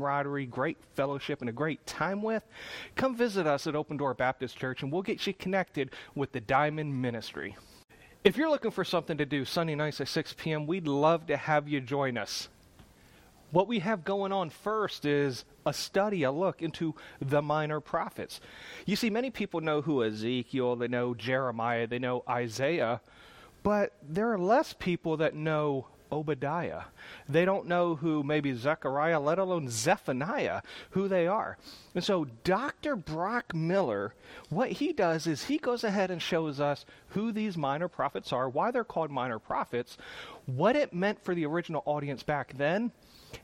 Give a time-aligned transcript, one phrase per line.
[0.00, 2.42] camaraderie, great fellowship, and a great time with,
[2.96, 6.40] come visit us at Open Door Baptist Church and we'll get you connected with the
[6.40, 7.54] Diamond Ministry.
[8.24, 11.36] If you're looking for something to do Sunday nights at 6 p.m., we'd love to
[11.36, 12.48] have you join us.
[13.50, 18.40] What we have going on first is a study, a look into the minor prophets.
[18.86, 23.02] You see, many people know who Ezekiel, they know Jeremiah, they know Isaiah,
[23.62, 26.82] but there are less people that know Obadiah.
[27.28, 31.58] They don't know who maybe Zechariah, let alone Zephaniah, who they are.
[31.94, 32.96] And so Dr.
[32.96, 34.14] Brock Miller,
[34.48, 38.48] what he does is he goes ahead and shows us who these minor prophets are,
[38.48, 39.96] why they're called minor prophets,
[40.46, 42.92] what it meant for the original audience back then,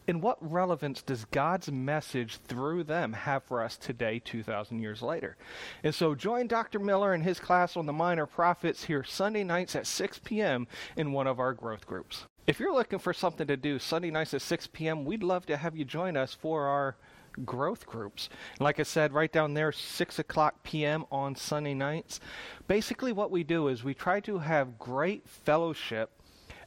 [0.08, 5.36] and what relevance does God's message through them have for us today, 2,000 years later?
[5.82, 6.78] And so join Dr.
[6.78, 10.66] Miller in his class on the minor prophets here Sunday nights at 6 p.m.
[10.96, 12.26] in one of our growth groups.
[12.46, 15.56] If you're looking for something to do Sunday nights at 6 p.m., we'd love to
[15.56, 16.96] have you join us for our
[17.44, 18.28] growth groups.
[18.60, 21.06] Like I said, right down there, 6 o'clock p.m.
[21.10, 22.20] on Sunday nights.
[22.68, 26.10] Basically, what we do is we try to have great fellowship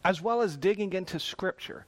[0.03, 1.85] as well as digging into Scripture.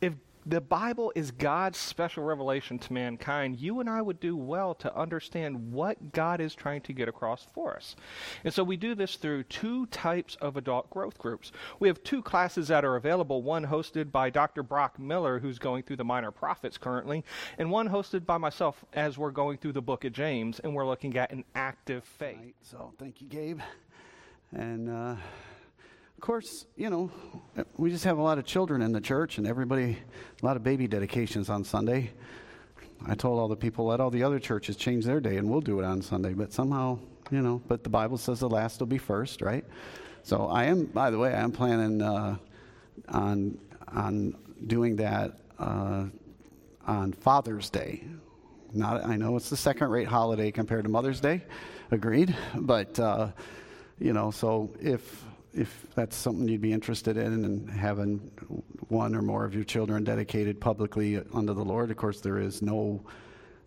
[0.00, 0.14] If
[0.48, 4.96] the Bible is God's special revelation to mankind, you and I would do well to
[4.96, 7.96] understand what God is trying to get across for us.
[8.44, 11.52] And so we do this through two types of adult growth groups.
[11.80, 14.62] We have two classes that are available one hosted by Dr.
[14.62, 17.24] Brock Miller, who's going through the minor prophets currently,
[17.58, 20.86] and one hosted by myself as we're going through the book of James and we're
[20.86, 22.38] looking at an active faith.
[22.38, 23.60] Right, so thank you, Gabe.
[24.52, 25.16] And, uh,
[26.18, 27.12] of course, you know,
[27.76, 29.96] we just have a lot of children in the church and everybody,
[30.42, 32.10] a lot of baby dedications on Sunday.
[33.06, 35.60] I told all the people, let all the other churches change their day and we'll
[35.60, 36.34] do it on Sunday.
[36.34, 36.98] But somehow,
[37.30, 39.64] you know, but the Bible says the last will be first, right?
[40.24, 42.36] So I am, by the way, I am planning uh,
[43.10, 44.34] on, on
[44.66, 46.06] doing that uh,
[46.84, 48.02] on Father's Day.
[48.72, 51.44] Not, I know it's the second rate holiday compared to Mother's Day,
[51.92, 52.36] agreed.
[52.56, 53.28] But, uh,
[54.00, 55.27] you know, so if
[55.58, 58.18] if that's something you'd be interested in and having
[58.88, 62.62] one or more of your children dedicated publicly unto the Lord, of course, there is
[62.62, 63.02] no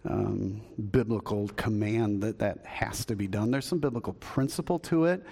[0.05, 3.51] um, biblical command that that has to be done.
[3.51, 5.23] There's some biblical principle to it.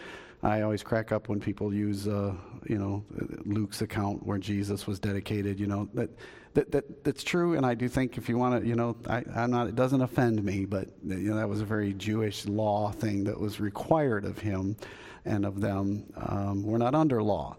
[0.43, 2.33] I always crack up when people use, uh,
[2.67, 3.03] you know,
[3.45, 5.59] Luke's account where Jesus was dedicated.
[5.59, 6.09] You know that,
[6.53, 9.23] that that that's true, and I do think if you want to, you know, I,
[9.35, 9.67] am not.
[9.67, 13.39] It doesn't offend me, but you know that was a very Jewish law thing that
[13.39, 14.77] was required of him
[15.25, 16.05] and of them.
[16.15, 17.57] Um, we're not under law.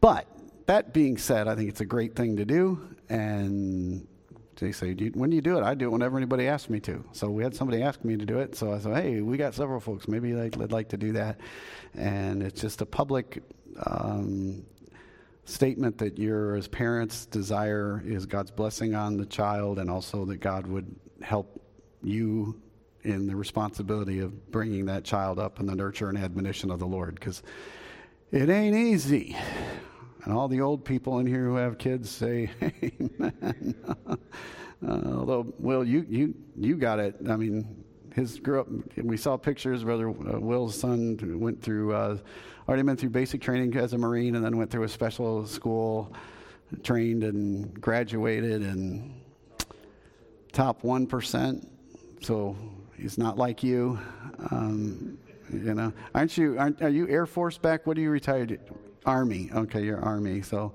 [0.00, 0.26] But
[0.66, 2.80] that being said, I think it's a great thing to do.
[3.08, 4.06] And
[4.56, 5.62] they say, do you, when do you do it?
[5.62, 7.04] I do it whenever anybody asks me to.
[7.12, 8.56] So we had somebody ask me to do it.
[8.56, 10.08] So I said, hey, we got several folks.
[10.08, 11.40] Maybe they'd, like to do that.
[11.94, 13.42] And it's just a public
[13.86, 14.64] um,
[15.44, 20.38] statement that your, as parents, desire is God's blessing on the child and also that
[20.38, 21.60] God would help
[22.02, 22.60] you
[23.04, 26.86] in the responsibility of bringing that child up in the nurture and admonition of the
[26.86, 27.42] Lord because
[28.32, 29.36] it ain't easy.
[30.24, 33.74] And all the old people in here who have kids say, Amen.
[34.86, 37.16] uh, although, Will, you, you, you got it.
[37.28, 39.84] I mean, his grew up, we saw pictures.
[39.84, 42.18] Brother uh, Will's son went through, uh,
[42.68, 46.12] already went through basic training as a Marine and then went through a special school,
[46.82, 49.14] trained and graduated and
[50.52, 51.66] top 1%.
[52.20, 52.56] So
[52.98, 53.98] He's not like you.
[54.50, 55.18] Um,
[55.52, 56.58] you know, aren't you?
[56.58, 57.86] Aren't are you Air Force back?
[57.86, 58.60] What are you retired?
[59.06, 59.50] Army.
[59.54, 60.42] Okay, you're Army.
[60.42, 60.74] So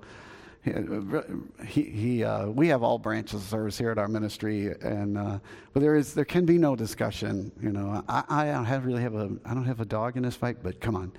[0.64, 5.40] he, he uh, we have all branches of service here at our ministry, and uh,
[5.74, 7.52] but there is there can be no discussion.
[7.62, 10.24] You know, I, I don't have really have a I don't have a dog in
[10.24, 11.12] this fight, but come on,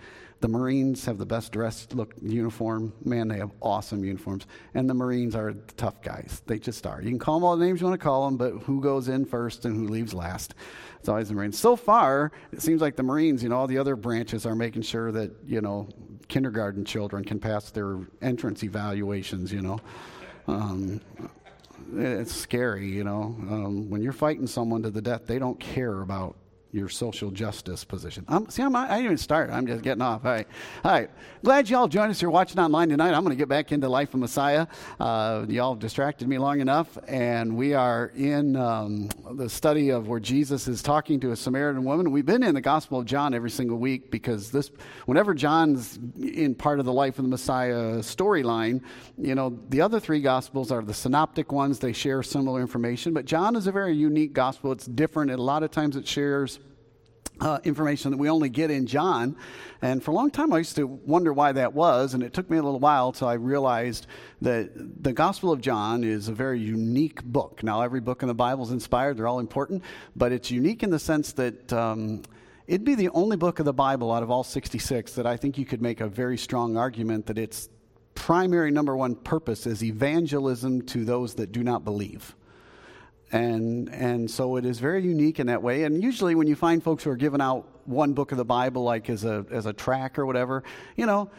[0.44, 2.92] the Marines have the best dressed look uniform.
[3.02, 4.46] Man, they have awesome uniforms.
[4.74, 6.42] And the Marines are tough guys.
[6.44, 7.00] They just are.
[7.00, 9.08] You can call them all the names you want to call them, but who goes
[9.08, 10.54] in first and who leaves last?
[11.00, 11.58] It's always the Marines.
[11.58, 14.82] So far, it seems like the Marines, you know, all the other branches are making
[14.82, 15.88] sure that, you know,
[16.28, 19.80] kindergarten children can pass their entrance evaluations, you know.
[20.46, 21.00] Um,
[21.96, 23.34] it's scary, you know.
[23.48, 26.36] Um, when you're fighting someone to the death, they don't care about
[26.74, 28.24] your social justice position.
[28.26, 29.50] I'm, see, I'm, I didn't even start.
[29.50, 30.24] I'm just getting off.
[30.24, 30.46] All right.
[30.82, 31.08] All right.
[31.44, 33.14] Glad y'all joined us You're watching online tonight.
[33.14, 34.66] I'm going to get back into Life of Messiah.
[34.98, 40.18] Uh, y'all distracted me long enough, and we are in um, the study of where
[40.18, 42.10] Jesus is talking to a Samaritan woman.
[42.10, 44.72] We've been in the Gospel of John every single week because this,
[45.06, 48.82] whenever John's in part of the Life of the Messiah storyline,
[49.16, 51.78] you know, the other three Gospels are the synoptic ones.
[51.78, 54.72] They share similar information, but John is a very unique Gospel.
[54.72, 56.58] It's different, and a lot of times it shares
[57.40, 59.36] uh, information that we only get in John.
[59.82, 62.48] And for a long time, I used to wonder why that was, and it took
[62.48, 64.06] me a little while till I realized
[64.42, 67.62] that the Gospel of John is a very unique book.
[67.62, 69.82] Now, every book in the Bible is inspired, they're all important,
[70.16, 71.72] but it's unique in the sense that.
[71.72, 72.22] Um,
[72.66, 75.58] it'd be the only book of the Bible out of all 66 that I think
[75.58, 77.68] you could make a very strong argument that its
[78.14, 82.34] primary number one purpose is evangelism to those that do not believe.
[83.34, 85.82] And, and so it is very unique in that way.
[85.82, 88.84] And usually, when you find folks who are giving out one book of the Bible,
[88.84, 90.62] like as a, as a track or whatever,
[90.94, 91.32] you know,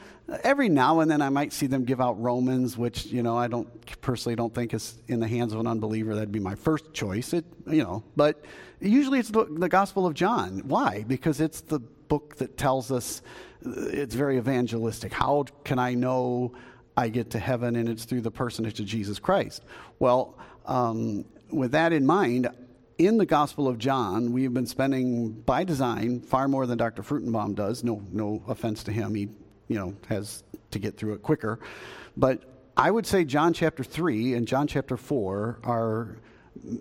[0.43, 3.47] every now and then I might see them give out Romans, which, you know, I
[3.47, 3.69] don't
[4.01, 6.15] personally don't think is in the hands of an unbeliever.
[6.15, 7.31] That'd be my first choice.
[7.31, 8.43] It, you know, but
[8.81, 10.63] usually it's the, the Gospel of John.
[10.65, 11.05] Why?
[11.07, 13.21] Because it's the book that tells us
[13.61, 15.13] it's very evangelistic.
[15.13, 16.55] How can I know
[16.97, 19.63] I get to heaven and it's through the personage of Jesus Christ?
[19.97, 22.49] Well, um, with that in mind,
[22.97, 27.03] in the Gospel of John, we have been spending, by design, far more than Dr.
[27.03, 27.83] Fruchtenbaum does.
[27.83, 29.15] No, no offense to him.
[29.15, 29.29] He,
[29.67, 31.59] you know, has to get through it quicker.
[32.15, 32.43] But
[32.77, 36.17] I would say John chapter 3 and John chapter 4 are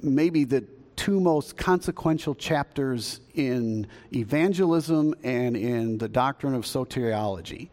[0.02, 0.64] maybe the
[0.96, 7.70] two most consequential chapters in evangelism and in the doctrine of soteriology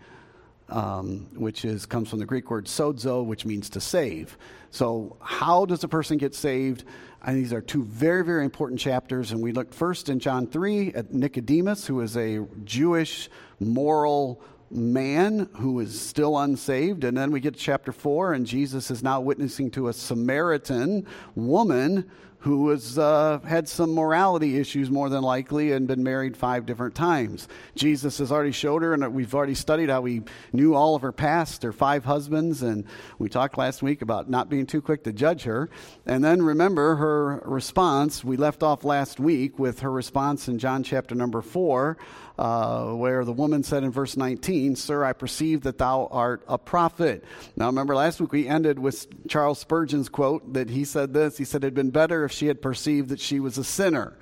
[0.71, 4.37] um, which is comes from the Greek word sozo, which means to save.
[4.71, 6.85] So, how does a person get saved?
[7.23, 9.31] And these are two very, very important chapters.
[9.31, 13.29] And we looked first in John 3 at Nicodemus, who is a Jewish
[13.59, 14.41] moral
[14.71, 17.03] man who is still unsaved.
[17.03, 21.05] And then we get to chapter 4, and Jesus is now witnessing to a Samaritan
[21.35, 22.09] woman
[22.41, 26.95] who has uh, had some morality issues more than likely and been married five different
[26.95, 27.47] times.
[27.75, 31.11] Jesus has already showed her, and we've already studied how he knew all of her
[31.11, 32.85] past, her five husbands, and
[33.19, 35.69] we talked last week about not being too quick to judge her.
[36.07, 38.23] And then remember her response.
[38.23, 41.97] We left off last week with her response in John chapter number four
[42.41, 46.57] uh, where the woman said in verse 19, Sir, I perceive that thou art a
[46.57, 47.23] prophet.
[47.55, 51.37] Now, remember last week we ended with Charles Spurgeon's quote that he said this.
[51.37, 54.17] He said, It had been better she had perceived that she was a sinner.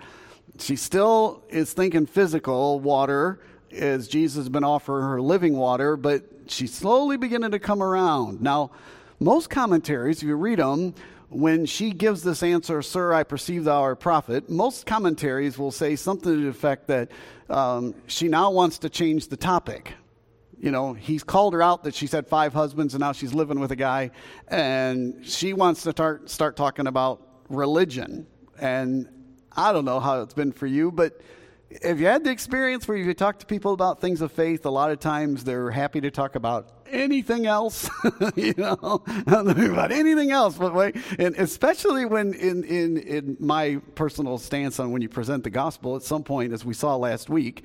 [0.59, 3.39] She still is thinking physical water
[3.71, 8.41] as Jesus has been offering her living water, but she's slowly beginning to come around.
[8.41, 8.71] Now,
[9.19, 10.95] most commentaries, if you read them,
[11.29, 15.71] when she gives this answer, Sir, I perceive thou art a prophet, most commentaries will
[15.71, 17.11] say something to the effect that
[17.50, 19.94] um, she now wants to change the topic.
[20.59, 23.59] You know, he's called her out that she's had five husbands and now she's living
[23.59, 24.11] with a guy,
[24.47, 28.27] and she wants to start, start talking about religion.
[28.59, 29.09] And
[29.55, 31.21] I don't know how it's been for you, but
[31.69, 34.65] if you had the experience where you talk to people about things of faith?
[34.65, 37.89] A lot of times they're happy to talk about anything else,
[38.35, 40.57] you know, about anything else.
[40.57, 45.43] But wait, and especially when in, in, in my personal stance on when you present
[45.43, 47.63] the gospel, at some point, as we saw last week,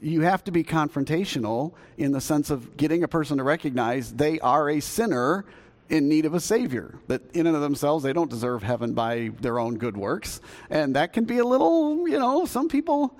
[0.00, 4.40] you have to be confrontational in the sense of getting a person to recognize they
[4.40, 5.46] are a sinner
[5.88, 9.30] in need of a savior that in and of themselves they don't deserve heaven by
[9.40, 10.40] their own good works
[10.70, 13.18] and that can be a little you know some people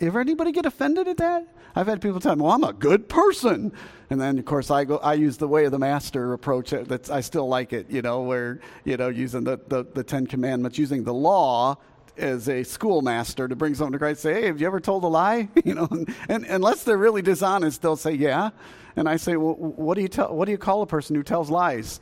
[0.00, 1.46] ever anybody get offended at that
[1.76, 3.70] I've had people tell me, "Well, I'm a good person,"
[4.08, 6.72] and then of course I go, I use the way of the master approach.
[6.72, 10.02] Uh, that's I still like it, you know, where you know using the the, the
[10.02, 11.76] Ten Commandments, using the law
[12.18, 14.22] as a schoolmaster to bring someone to Christ.
[14.22, 17.22] Say, "Hey, have you ever told a lie?" you know, and, and unless they're really
[17.22, 18.50] dishonest, they'll say, "Yeah,"
[18.96, 20.34] and I say, "Well, what do you tell?
[20.34, 22.00] What do you call a person who tells lies?"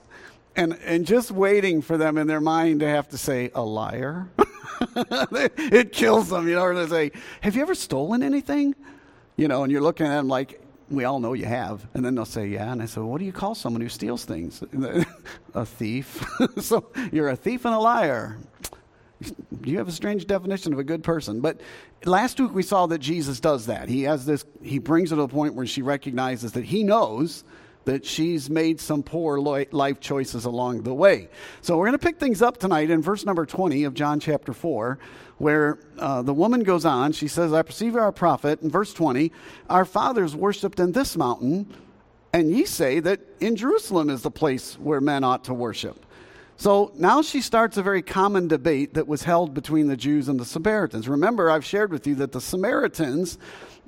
[0.56, 4.28] and and just waiting for them in their mind to have to say a liar
[4.94, 8.73] it kills them you know or they say have you ever stolen anything
[9.37, 11.87] you know, and you're looking at them like, we all know you have.
[11.94, 12.71] And then they'll say, yeah.
[12.71, 14.62] And I say, well, what do you call someone who steals things?
[15.54, 16.25] a thief.
[16.61, 18.38] so you're a thief and a liar.
[19.64, 21.40] You have a strange definition of a good person.
[21.40, 21.61] But
[22.04, 23.88] last week we saw that Jesus does that.
[23.88, 27.45] He has this, he brings her to a point where she recognizes that he knows
[27.85, 31.28] that she's made some poor life choices along the way.
[31.61, 34.52] So we're going to pick things up tonight in verse number 20 of John chapter
[34.52, 34.99] 4,
[35.38, 37.12] where uh, the woman goes on.
[37.12, 38.62] She says, I perceive our prophet.
[38.62, 39.33] In verse 20,
[39.69, 41.75] our fathers worshipped in this mountain,
[42.33, 46.04] and ye say that in Jerusalem is the place where men ought to worship.
[46.56, 50.38] So now she starts a very common debate that was held between the Jews and
[50.38, 51.08] the Samaritans.
[51.08, 53.38] Remember, I've shared with you that the Samaritans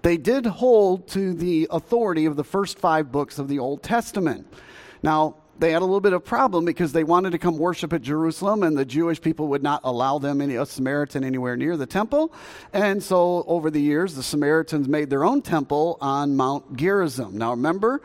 [0.03, 4.47] they did hold to the authority of the first five books of the Old Testament.
[5.03, 8.03] Now, they had a little bit of problem because they wanted to come worship at
[8.03, 11.87] Jerusalem, and the Jewish people would not allow them any a Samaritan anywhere near the
[11.87, 12.33] temple.
[12.73, 17.39] And so, over the years, the Samaritans made their own temple on Mount Gerizim.
[17.39, 18.03] Now, remember,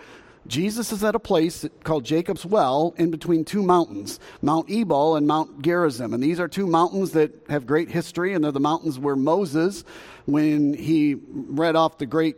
[0.48, 5.28] Jesus is at a place called Jacob's Well in between two mountains, Mount Ebal and
[5.28, 6.14] Mount Gerizim.
[6.14, 9.84] And these are two mountains that have great history, and they're the mountains where Moses,
[10.26, 12.36] when he read off the great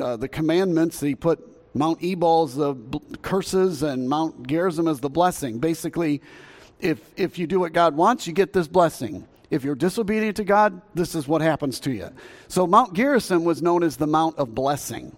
[0.00, 1.40] uh, the commandments, he put
[1.74, 2.76] Mount Ebal as the
[3.22, 5.58] curses and Mount Gerizim as the blessing.
[5.58, 6.20] Basically,
[6.80, 9.26] if if you do what God wants, you get this blessing.
[9.50, 12.10] If you're disobedient to God, this is what happens to you.
[12.48, 15.16] So Mount Gerizim was known as the Mount of Blessing.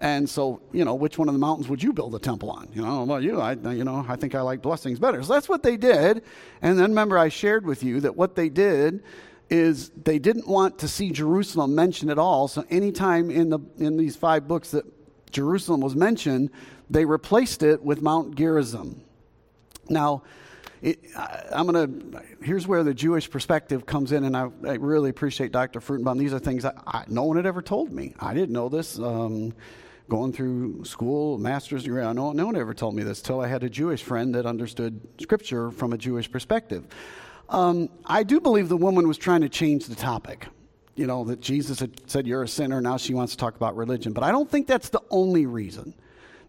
[0.00, 2.70] And so, you know, which one of the mountains would you build a temple on?
[2.72, 5.22] You know, well, you, I, you know, I think I like blessings better.
[5.22, 6.22] So that's what they did.
[6.62, 9.02] And then remember, I shared with you that what they did
[9.50, 12.48] is they didn't want to see Jerusalem mentioned at all.
[12.48, 14.84] So anytime in the in these five books that
[15.32, 16.50] Jerusalem was mentioned,
[16.88, 19.02] they replaced it with Mount Gerizim.
[19.88, 20.22] Now,
[20.82, 24.74] it, I, am going to, here's where the Jewish perspective comes in, and I, I
[24.74, 25.80] really appreciate Dr.
[25.80, 26.18] Fruchtenbaum.
[26.18, 28.14] These are things I, no one had ever told me.
[28.18, 28.98] I didn't know this.
[28.98, 29.52] Um,
[30.10, 32.02] going through school, master's degree.
[32.02, 34.44] I know no one ever told me this till I had a Jewish friend that
[34.44, 36.86] understood Scripture from a Jewish perspective.
[37.48, 40.48] Um, I do believe the woman was trying to change the topic.
[40.96, 42.80] You know, that Jesus had said, You're a sinner.
[42.80, 44.12] Now she wants to talk about religion.
[44.12, 45.94] But I don't think that's the only reason.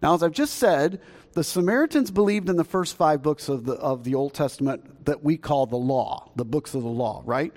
[0.01, 0.99] Now, as I've just said,
[1.33, 5.23] the Samaritans believed in the first five books of the, of the Old Testament that
[5.23, 7.53] we call the law, the books of the law, right?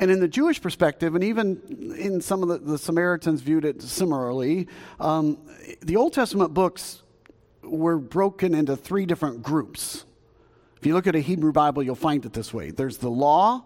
[0.00, 3.82] And in the Jewish perspective, and even in some of the, the Samaritans viewed it
[3.82, 4.66] similarly,
[4.98, 5.38] um,
[5.82, 7.02] the Old Testament books
[7.62, 10.06] were broken into three different groups.
[10.78, 13.62] If you look at a Hebrew Bible, you'll find it this way there's the law,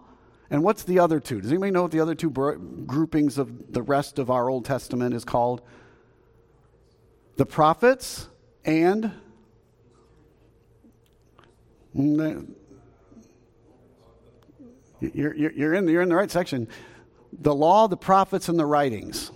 [0.50, 1.40] and what's the other two?
[1.40, 5.14] Does anybody know what the other two groupings of the rest of our Old Testament
[5.14, 5.62] is called?
[7.36, 8.28] The prophets
[8.64, 9.12] and
[15.14, 16.68] you're, you're, in, you're in the right section.
[17.32, 19.30] The law, the prophets, and the writings.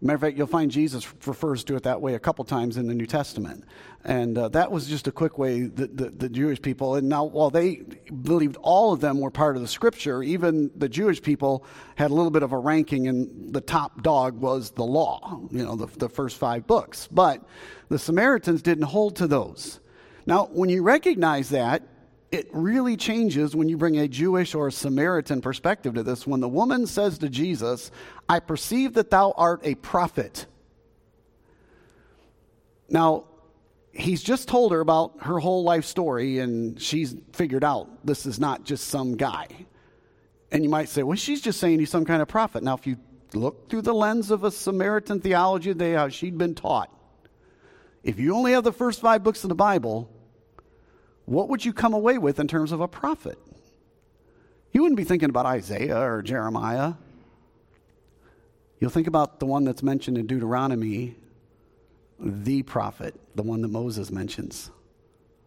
[0.00, 2.86] Matter of fact, you'll find Jesus refers to it that way a couple times in
[2.86, 3.64] the New Testament.
[4.04, 7.24] And uh, that was just a quick way that the, the, Jewish people, and now
[7.24, 7.82] while they
[8.22, 11.64] believed all of them were part of the scripture, even the Jewish people
[11.96, 15.64] had a little bit of a ranking, and the top dog was the law, you
[15.64, 17.08] know, the, the first five books.
[17.10, 17.42] But
[17.88, 19.80] the Samaritans didn't hold to those.
[20.26, 21.82] Now, when you recognize that,
[22.32, 26.26] it really changes when you bring a Jewish or a Samaritan perspective to this.
[26.26, 27.90] When the woman says to Jesus,
[28.28, 30.46] I perceive that thou art a prophet.
[32.88, 33.24] Now,
[33.92, 38.38] he's just told her about her whole life story, and she's figured out this is
[38.38, 39.48] not just some guy.
[40.50, 42.62] And you might say, well, she's just saying he's some kind of prophet.
[42.62, 42.96] Now, if you
[43.34, 46.90] look through the lens of a Samaritan theology, they, how she'd been taught.
[48.02, 50.08] If you only have the first five books of the Bible,
[51.26, 53.38] what would you come away with in terms of a prophet?
[54.72, 56.94] You wouldn't be thinking about Isaiah or Jeremiah.
[58.78, 61.16] You'll think about the one that's mentioned in Deuteronomy,
[62.20, 64.70] the prophet, the one that Moses mentions.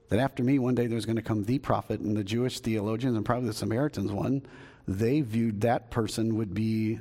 [0.10, 3.16] That after me, one day there's going to come the prophet, and the Jewish theologians
[3.16, 4.46] and probably the Samaritans one,
[4.88, 7.00] they viewed that person would be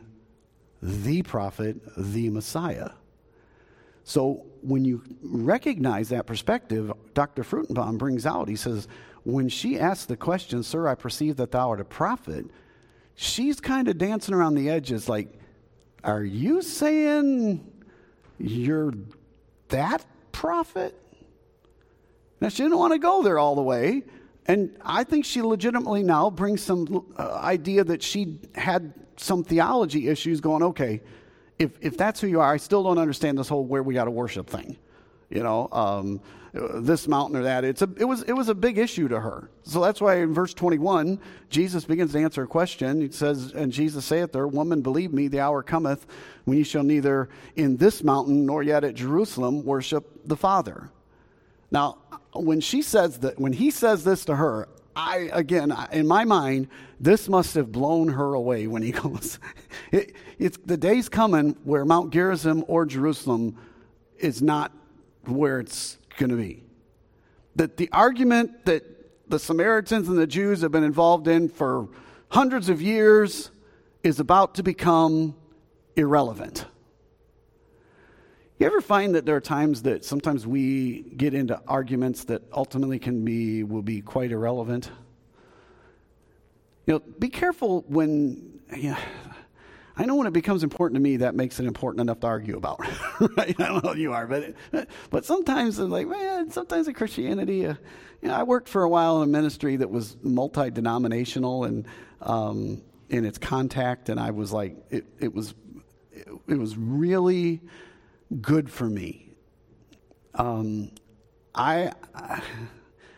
[0.83, 2.91] the prophet, the Messiah.
[4.05, 7.43] So when you recognize that perspective, Dr.
[7.43, 8.89] Fruchtenbaum brings out, he says,
[9.25, 12.47] when she asks the question, Sir, I perceive that thou art a prophet,
[13.15, 15.29] she's kind of dancing around the edges like,
[16.05, 17.71] Are you saying
[18.39, 18.95] you're
[19.69, 20.95] that prophet?
[22.41, 24.05] Now, she didn't want to go there all the way.
[24.47, 30.09] And I think she legitimately now brings some uh, idea that she had some theology
[30.09, 31.03] issues going, okay,
[31.59, 34.05] if, if that's who you are, I still don't understand this whole where we got
[34.05, 34.77] to worship thing.
[35.31, 36.21] You know, um,
[36.53, 37.65] this mountain or that.
[37.65, 39.51] It's a, it, was, it was a big issue to her.
[39.65, 43.01] So that's why in verse 21, Jesus begins to answer a question.
[43.01, 46.07] He says, And Jesus saith there, Woman, believe me, the hour cometh
[46.45, 50.91] when ye shall neither in this mountain nor yet at Jerusalem worship the Father.
[51.71, 51.99] Now,
[52.33, 56.67] when she says that, when he says this to her, I, again, in my mind,
[56.99, 59.39] this must have blown her away when he goes.
[59.93, 63.57] It, it's, the day's coming where Mount Gerizim or Jerusalem
[64.19, 64.73] is not
[65.25, 66.65] where it's going to be.
[67.55, 68.85] That the argument that
[69.31, 71.89] the Samaritans and the Jews have been involved in for
[72.31, 73.53] hundreds of years
[74.03, 75.37] is about to become
[75.95, 76.67] irrelevant.
[78.59, 82.99] You ever find that there are times that sometimes we get into arguments that ultimately
[82.99, 84.91] can be will be quite irrelevant?
[86.87, 88.99] You know, be careful when you know,
[89.97, 92.57] I know when it becomes important to me, that makes it important enough to argue
[92.57, 92.81] about.
[93.37, 93.55] right?
[93.61, 94.55] I don't know if you are, but
[95.11, 97.75] but sometimes it's like, man, sometimes in Christianity, uh,
[98.23, 101.87] you know, I worked for a while in a ministry that was multi denominational and
[102.21, 105.55] um, in its contact, and I was like, it, it was
[106.11, 107.61] it, it was really
[108.41, 109.35] good for me.
[110.35, 110.93] Um,
[111.55, 111.93] I,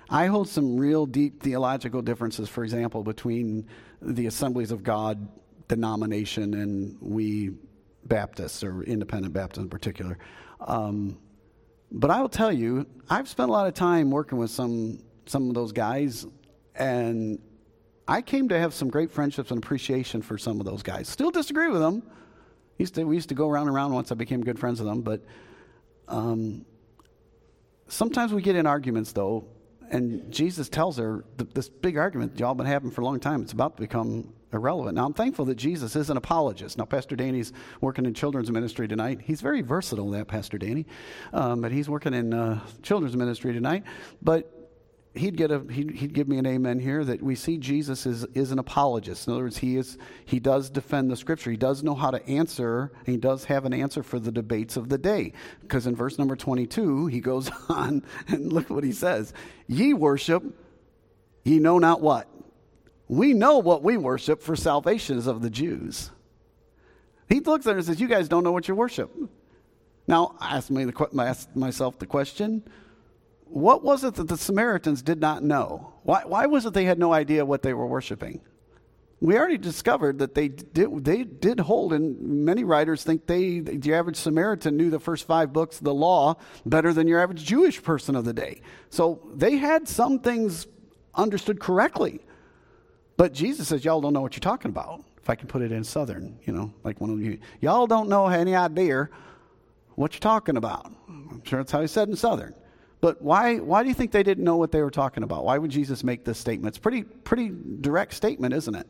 [0.09, 3.67] I hold some real deep theological differences, for example, between
[4.01, 5.29] the Assemblies of God
[5.69, 7.53] denomination and we
[8.05, 10.19] Baptists, or independent Baptists in particular.
[10.61, 11.19] Um,
[11.93, 15.49] but I will tell you, I've spent a lot of time working with some some
[15.49, 16.27] of those guys,
[16.75, 17.39] and
[18.09, 21.09] I came to have some great friendships and appreciation for some of those guys.
[21.09, 22.03] Still disagree with them.
[22.81, 24.89] Used to, we used to go around and around once I became good friends with
[24.89, 25.23] them, but
[26.09, 26.65] um,
[27.89, 29.45] sometimes we get in arguments though,
[29.91, 33.43] and Jesus tells her this big argument y'all been having for a long time.
[33.43, 34.95] It's about to become irrelevant.
[34.95, 36.79] Now, I'm thankful that Jesus is an apologist.
[36.79, 39.21] Now, Pastor Danny's working in children's ministry tonight.
[39.23, 40.87] He's very versatile, that Pastor Danny,
[41.35, 43.85] um, but he's working in uh, children's ministry tonight.
[44.23, 44.60] But
[45.15, 48.25] he'd get a he'd, he'd, give me an amen here that we see Jesus is
[48.35, 49.27] is an apologist.
[49.27, 51.51] In other words, he is he does defend the scripture.
[51.51, 54.77] He does know how to answer, and he does have an answer for the debates
[54.77, 55.33] of the day.
[55.61, 59.33] Because in verse number twenty two, he goes on and look what he says:
[59.67, 60.45] "Ye worship,
[61.45, 62.29] ye know not what."
[63.09, 66.13] We know what we worship, for salvation is of the Jews.
[67.29, 69.11] He looks at it and says, You guys don't know what you worship.
[70.07, 72.63] Now, ask, me the, ask myself the question
[73.51, 75.93] what was it that the Samaritans did not know?
[76.05, 78.41] Why, why was it they had no idea what they were worshiping?
[79.21, 83.93] We already discovered that they did, they did hold, and many writers think they, the
[83.93, 87.83] average Samaritan knew the first five books of the law better than your average Jewish
[87.83, 88.63] person of the day.
[88.89, 90.67] So they had some things
[91.15, 92.21] understood correctly.
[93.19, 95.05] But Jesus says, Y'all don't know what you're talking about.
[95.23, 97.39] If I can put it in Southern, you know, like one of you.
[97.61, 99.11] Y'all don't know any idea
[99.97, 100.91] what you're talking about.
[101.09, 102.55] I'm sure that's how he said in Southern.
[103.01, 105.45] But why, why do you think they didn't know what they were talking about?
[105.45, 106.73] Why would Jesus make this statement?
[106.73, 108.87] It's pretty, pretty direct statement, isn't it?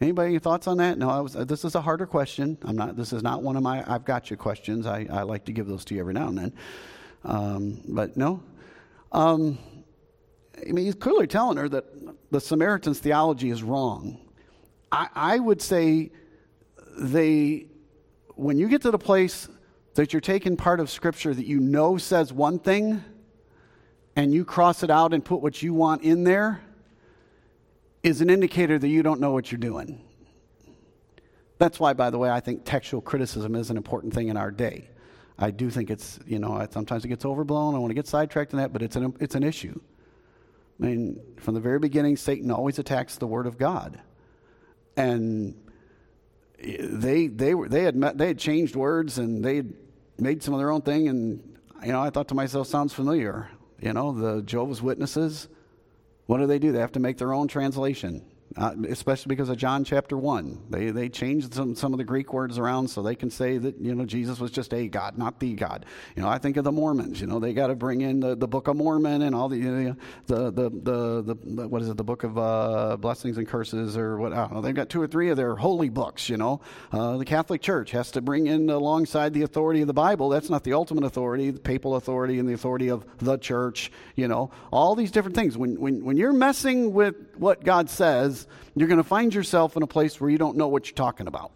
[0.00, 0.98] Anybody any thoughts on that?
[0.98, 2.58] No, I was, this is a harder question.
[2.62, 4.86] I'm not, this is not one of my I've got you questions.
[4.86, 6.52] I, I like to give those to you every now and then.
[7.24, 8.42] Um, but no.
[9.12, 9.58] Um,
[10.58, 11.84] I mean, he's clearly telling her that
[12.30, 14.18] the Samaritan's theology is wrong.
[14.90, 16.10] I, I would say
[16.98, 17.66] they,
[18.34, 19.48] when you get to the place
[19.94, 23.02] that you're taking part of Scripture that you know says one thing
[24.16, 26.60] and you cross it out and put what you want in there,
[28.02, 30.02] is an indicator that you don't know what you're doing.
[31.58, 34.50] That's why, by the way, I think textual criticism is an important thing in our
[34.50, 34.88] day.
[35.38, 37.74] I do think it's, you know, sometimes it gets overblown.
[37.74, 39.80] I want to get sidetracked in that, but it's an, it's an issue.
[40.80, 44.00] I mean, from the very beginning, Satan always attacks the Word of God.
[44.96, 45.54] And
[46.58, 49.74] they, they, were, they, had, met, they had changed words and they had
[50.18, 51.08] made some of their own thing.
[51.08, 53.48] And, you know, I thought to myself, sounds familiar.
[53.80, 55.48] You know, the Jehovah's Witnesses,
[56.26, 56.72] what do they do?
[56.72, 58.24] They have to make their own translation
[58.56, 60.66] uh, especially because of John chapter 1.
[60.70, 63.78] They, they changed some, some of the Greek words around so they can say that,
[63.80, 65.86] you know, Jesus was just a God, not the God.
[66.16, 68.34] You know, I think of the Mormons, you know, they got to bring in the,
[68.36, 71.88] the Book of Mormon and all the, you know, the, the, the, the, what is
[71.88, 74.60] it, the Book of uh, Blessings and Curses or what, I don't know.
[74.60, 76.60] They've got two or three of their holy books, you know.
[76.90, 80.28] Uh, the Catholic Church has to bring in alongside the authority of the Bible.
[80.28, 84.28] That's not the ultimate authority, the papal authority and the authority of the church, you
[84.28, 84.50] know.
[84.70, 85.56] All these different things.
[85.56, 88.41] When, when, when you're messing with what God says,
[88.74, 91.26] you're going to find yourself in a place where you don't know what you're talking
[91.26, 91.52] about.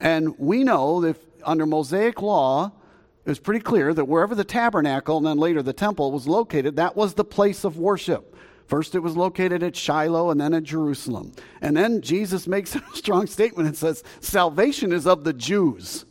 [0.00, 2.72] And we know that under Mosaic law,
[3.24, 6.76] it was pretty clear that wherever the tabernacle and then later the temple was located,
[6.76, 8.36] that was the place of worship.
[8.66, 11.32] First, it was located at Shiloh and then at Jerusalem.
[11.60, 16.04] And then Jesus makes a strong statement and says, Salvation is of the Jews.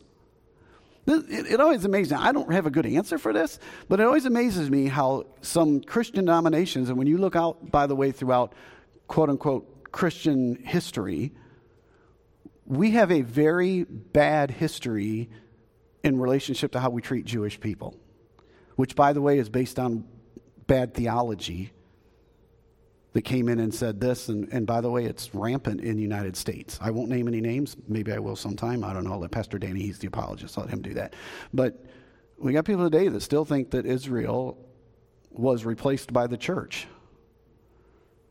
[1.08, 2.20] It, it, always amazes me.
[2.20, 5.82] I don't have a good answer for this, but it always amazes me how some
[5.82, 8.54] Christian denominations, and when you look out, by the way, throughout
[9.12, 11.34] quote unquote Christian history,
[12.66, 15.30] we have a very bad history
[16.02, 17.94] in relationship to how we treat Jewish people,
[18.78, 20.06] which, by the way, is based on
[20.66, 21.74] bad theology
[23.12, 24.30] that came in and said this.
[24.30, 26.80] And, and by the way, it's rampant in the United States.
[26.82, 27.76] I won't name any names.
[27.90, 28.82] Maybe I will sometime.
[28.86, 29.12] I don't know.
[29.12, 31.18] I'll let Pastor Danny, he's the apologist, I'll let him do that.
[31.54, 31.86] But
[32.38, 34.58] we got people today that still think that Israel
[35.32, 36.88] was replaced by the church.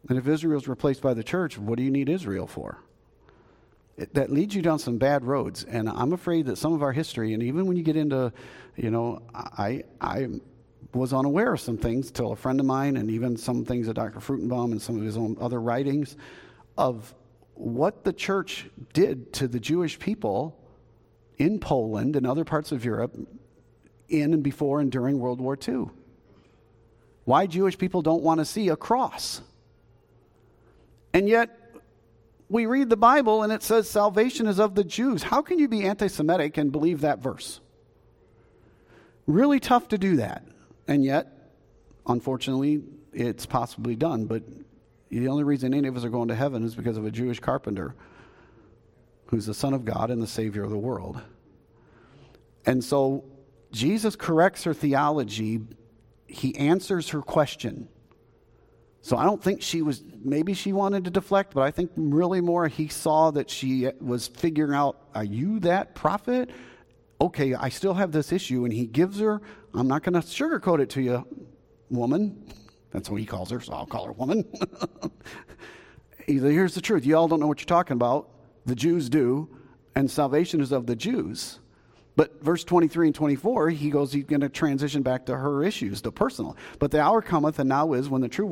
[0.09, 2.83] And if Israel is replaced by the church, what do you need Israel for?
[3.97, 5.65] It, that leads you down some bad roads.
[5.65, 8.33] And I'm afraid that some of our history, and even when you get into,
[8.77, 10.29] you know, I, I
[10.95, 13.95] was unaware of some things till a friend of mine, and even some things that
[13.95, 14.21] Dr.
[14.21, 16.17] Fruchtenbaum and some of his own other writings,
[16.79, 17.15] of
[17.55, 20.59] what the church did to the Jewish people
[21.37, 23.15] in Poland and other parts of Europe
[24.09, 25.87] in and before and during World War II.
[27.25, 29.43] Why Jewish people don't want to see a cross.
[31.13, 31.57] And yet,
[32.51, 35.23] we read the Bible and it says salvation is of the Jews.
[35.23, 37.61] How can you be anti Semitic and believe that verse?
[39.27, 40.45] Really tough to do that.
[40.89, 41.53] And yet,
[42.07, 44.25] unfortunately, it's possibly done.
[44.25, 44.43] But
[45.11, 47.39] the only reason any of us are going to heaven is because of a Jewish
[47.39, 47.95] carpenter
[49.27, 51.21] who's the Son of God and the Savior of the world.
[52.67, 53.25] And so
[53.71, 55.61] Jesus corrects her theology,
[56.27, 57.89] he answers her question.
[59.03, 62.41] So I don't think she was, maybe she wanted to deflect, but I think really
[62.41, 66.51] more he saw that she was figuring out, are you that prophet?
[67.21, 68.65] Okay, I still have this issue.
[68.65, 69.41] And he gives her,
[69.75, 71.27] I'm not going to sugarcoat it to you,
[71.89, 72.45] woman.
[72.91, 74.45] That's what he calls her, so I'll call her woman.
[76.27, 77.07] Here's the truth.
[77.07, 78.29] You all don't know what you're talking about.
[78.67, 79.49] The Jews do,
[79.95, 81.61] and salvation is of the Jews.
[82.17, 86.03] But verse 23 and 24, he goes, he's going to transition back to her issues,
[86.03, 86.57] the personal.
[86.79, 88.47] But the hour cometh, and now is, when the true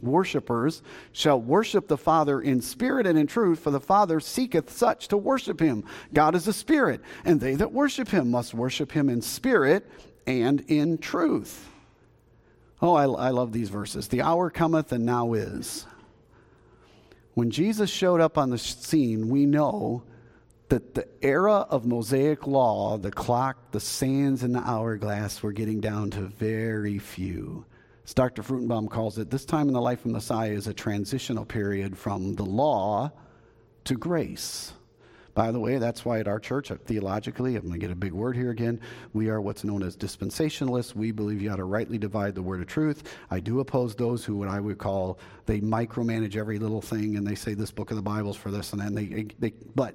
[0.00, 5.08] worshippers shall worship the Father in spirit and in truth, for the Father seeketh such
[5.08, 5.84] to worship him.
[6.14, 9.90] God is a spirit, and they that worship him must worship him in spirit
[10.26, 11.68] and in truth.
[12.80, 14.08] Oh, I, I love these verses.
[14.08, 15.86] The hour cometh, and now is.
[17.34, 20.02] When Jesus showed up on the scene, we know
[20.72, 25.82] that the era of Mosaic law, the clock, the sands, and the hourglass were getting
[25.82, 27.66] down to very few.
[28.06, 28.42] As Dr.
[28.42, 32.36] Fruchtenbaum calls it, this time in the life of Messiah is a transitional period from
[32.36, 33.12] the law
[33.84, 34.72] to grace.
[35.34, 37.94] By the way, that's why at our church, uh, theologically, I'm going to get a
[37.94, 38.80] big word here again,
[39.12, 40.94] we are what's known as dispensationalists.
[40.94, 43.02] We believe you ought to rightly divide the word of truth.
[43.30, 47.26] I do oppose those who, what I would call, they micromanage every little thing and
[47.26, 49.94] they say this book of the Bible's for this and then they, they but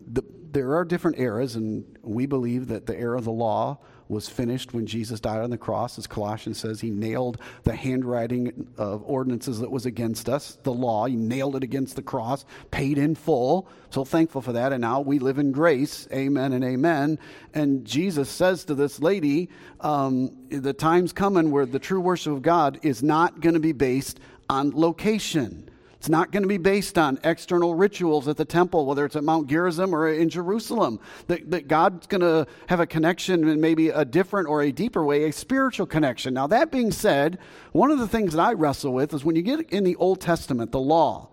[0.00, 4.28] the, there are different eras, and we believe that the era of the law was
[4.28, 5.98] finished when Jesus died on the cross.
[5.98, 11.06] As Colossians says, he nailed the handwriting of ordinances that was against us, the law.
[11.06, 13.68] He nailed it against the cross, paid in full.
[13.90, 14.72] So thankful for that.
[14.72, 16.08] And now we live in grace.
[16.12, 17.18] Amen and amen.
[17.52, 22.42] And Jesus says to this lady, um, the time's coming where the true worship of
[22.42, 25.67] God is not going to be based on location.
[25.98, 29.24] It's not going to be based on external rituals at the temple, whether it's at
[29.24, 31.00] Mount Gerizim or in Jerusalem.
[31.26, 35.04] That, that God's going to have a connection in maybe a different or a deeper
[35.04, 36.34] way, a spiritual connection.
[36.34, 37.38] Now, that being said,
[37.72, 40.20] one of the things that I wrestle with is when you get in the Old
[40.20, 41.30] Testament, the law,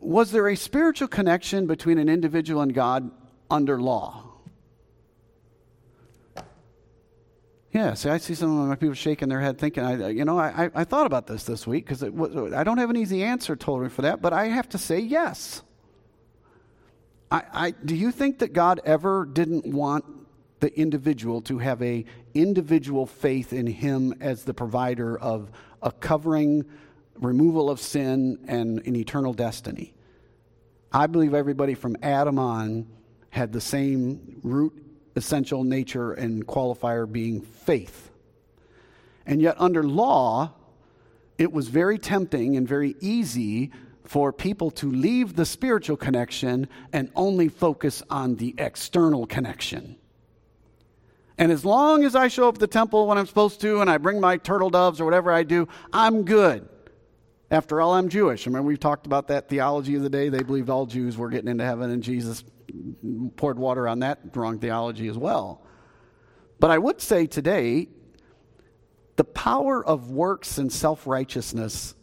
[0.00, 3.10] was there a spiritual connection between an individual and God
[3.50, 4.33] under law?
[7.74, 10.38] Yeah, see, I see some of my people shaking their head thinking, I, you know,
[10.38, 13.88] I, I thought about this this week because I don't have an easy answer totally
[13.88, 15.60] for that, but I have to say yes.
[17.32, 20.04] I, I, do you think that God ever didn't want
[20.60, 25.50] the individual to have a individual faith in him as the provider of
[25.82, 26.64] a covering,
[27.16, 29.94] removal of sin, and an eternal destiny?
[30.92, 32.86] I believe everybody from Adam on
[33.30, 34.83] had the same root
[35.16, 38.10] essential nature and qualifier being faith.
[39.26, 40.52] And yet, under law,
[41.38, 43.70] it was very tempting and very easy
[44.04, 49.96] for people to leave the spiritual connection and only focus on the external connection.
[51.38, 53.90] And as long as I show up at the temple when I'm supposed to and
[53.90, 56.68] I bring my turtle doves or whatever I do, I'm good.
[57.50, 58.46] After all, I'm Jewish.
[58.46, 60.28] Remember, we've talked about that theology of the day.
[60.28, 62.44] They believed all Jews were getting into heaven, and Jesus
[63.36, 65.62] poured water on that wrong theology as well.
[66.60, 67.88] But I would say today,
[69.16, 71.94] the power of works and self righteousness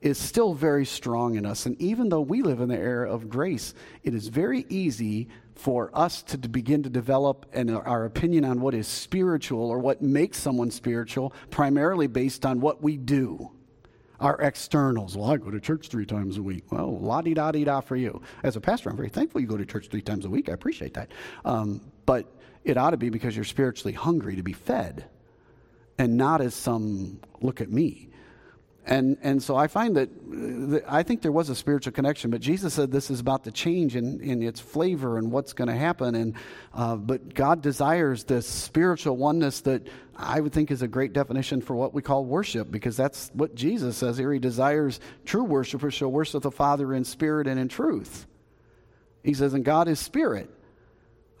[0.00, 1.64] is still very strong in us.
[1.64, 5.90] And even though we live in the era of grace, it is very easy for
[5.94, 10.36] us to begin to develop an, our opinion on what is spiritual or what makes
[10.38, 13.50] someone spiritual primarily based on what we do
[14.24, 15.18] our externals.
[15.18, 16.72] Well, I go to church three times a week.
[16.72, 18.22] Well, la di da di da for you.
[18.42, 20.48] As a pastor, I'm very thankful you go to church three times a week.
[20.48, 21.10] I appreciate that.
[21.44, 22.26] Um, but
[22.64, 25.04] it ought to be because you're spiritually hungry to be fed
[25.98, 28.08] and not as some look at me.
[28.86, 30.10] And, and so I find that,
[30.86, 33.96] I think there was a spiritual connection, but Jesus said this is about to change
[33.96, 36.14] in, in its flavor and what's going to happen.
[36.14, 36.34] And,
[36.74, 41.62] uh, but God desires this spiritual oneness that I would think is a great definition
[41.62, 44.30] for what we call worship, because that's what Jesus says here.
[44.30, 48.26] He desires true worshipers shall worship the Father in spirit and in truth.
[49.22, 50.50] He says, and God is spirit.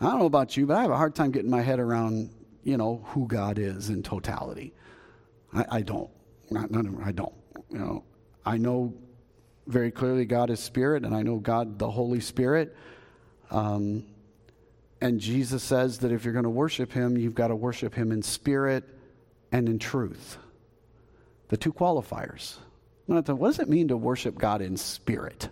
[0.00, 2.30] I don't know about you, but I have a hard time getting my head around,
[2.62, 4.72] you know, who God is in totality.
[5.52, 6.10] I, I don't.
[6.50, 7.34] Not, not, I don't.
[7.70, 8.04] You know,
[8.44, 8.94] I know
[9.66, 12.76] very clearly God is spirit, and I know God, the Holy Spirit.
[13.50, 14.04] Um,
[15.00, 18.12] and Jesus says that if you're going to worship Him, you've got to worship Him
[18.12, 18.84] in spirit
[19.52, 20.38] and in truth.
[21.48, 22.56] The two qualifiers.
[23.06, 25.48] What does it mean to worship God in spirit?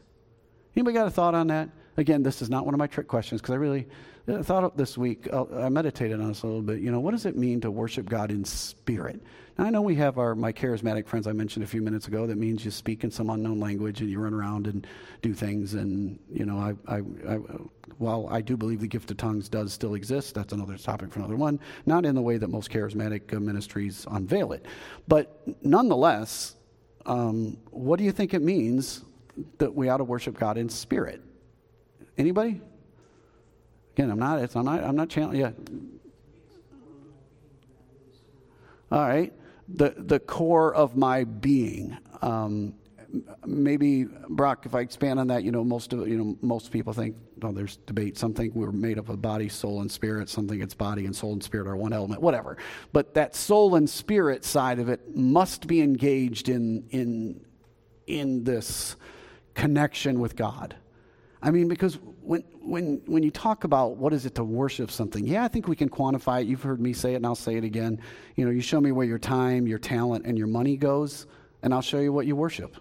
[0.75, 1.69] Anybody got a thought on that?
[1.97, 3.87] Again, this is not one of my trick questions because I really
[4.43, 6.81] thought this week, uh, I meditated on this a little bit.
[6.81, 9.21] You know, what does it mean to worship God in spirit?
[9.59, 12.27] Now, I know we have our my charismatic friends I mentioned a few minutes ago.
[12.27, 14.87] That means you speak in some unknown language and you run around and
[15.21, 15.75] do things.
[15.75, 17.39] And you know, I, I, I
[17.99, 21.19] while I do believe the gift of tongues does still exist, that's another topic for
[21.19, 21.61] another one.
[21.85, 24.65] Not in the way that most charismatic uh, ministries unveil it,
[25.09, 26.57] but nonetheless,
[27.05, 29.03] um, what do you think it means
[29.59, 31.21] that we ought to worship God in spirit?
[32.19, 32.61] Anybody?
[33.95, 34.41] Again, I'm not.
[34.41, 34.83] It's, I'm not.
[34.83, 35.41] I'm not channeling.
[35.41, 35.51] Yeah.
[38.91, 39.33] All right.
[39.69, 41.97] The the core of my being.
[42.21, 42.75] Um,
[43.45, 46.93] maybe Brock, if I expand on that, you know, most of you know most people
[46.93, 47.17] think.
[47.41, 48.17] Well, there's debate.
[48.17, 50.29] Some think we're made up of body, soul, and spirit.
[50.29, 52.23] Some think it's body and soul and spirit are one element.
[52.23, 52.57] Whatever.
[52.93, 57.45] But that soul and spirit side of it must be engaged in in
[58.07, 58.97] in this
[59.55, 60.77] connection with God.
[61.43, 65.27] I mean, because when, when, when you talk about what is it to worship something,
[65.27, 66.47] yeah, I think we can quantify it.
[66.47, 68.01] You've heard me say it, and I'll say it again.
[68.37, 71.27] You know, you show me where your time, your talent, and your money goes,
[71.63, 72.77] and I'll show you what you worship.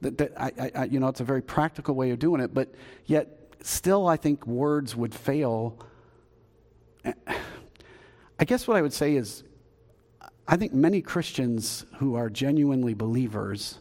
[0.00, 2.74] That, that I, I, you know, it's a very practical way of doing it, but
[3.06, 5.78] yet still, I think words would fail.
[7.04, 9.44] I guess what I would say is,
[10.46, 13.78] I think many Christians who are genuinely believers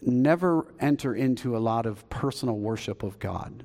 [0.00, 3.64] never enter into a lot of personal worship of God.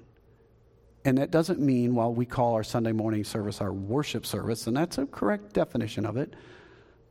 [1.06, 4.76] And that doesn't mean, while we call our Sunday morning service our worship service, and
[4.76, 6.34] that's a correct definition of it,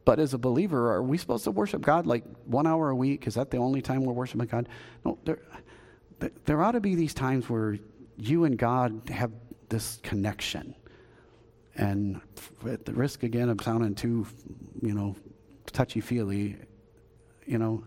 [0.04, 3.26] but as a believer, are we supposed to worship God like one hour a week?
[3.26, 4.68] Is that the only time we're worshiping God?
[5.04, 5.38] No, there,
[6.44, 7.78] there ought to be these times where
[8.16, 9.30] you and God have
[9.68, 10.74] this connection.
[11.76, 12.20] And
[12.68, 14.26] at the risk again of sounding too,
[14.80, 15.16] you know,
[15.66, 16.56] touchy feely,
[17.46, 17.84] you know,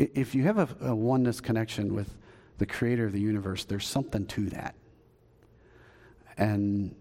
[0.00, 2.16] if you have a, a oneness connection with
[2.58, 4.74] the creator of the universe, there's something to that.
[6.36, 6.94] And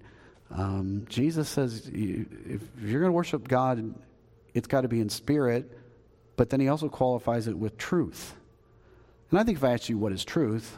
[0.52, 3.96] um, Jesus says if you're going to worship God,
[4.54, 5.78] it's got to be in spirit,
[6.36, 8.36] but then he also qualifies it with truth.
[9.32, 10.78] And I think if I ask you what is truth,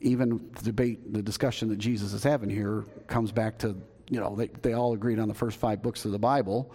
[0.00, 3.76] even the debate, the discussion that Jesus is having here comes back to,
[4.10, 6.70] you know, they, they all agreed on the first five books of the Bible.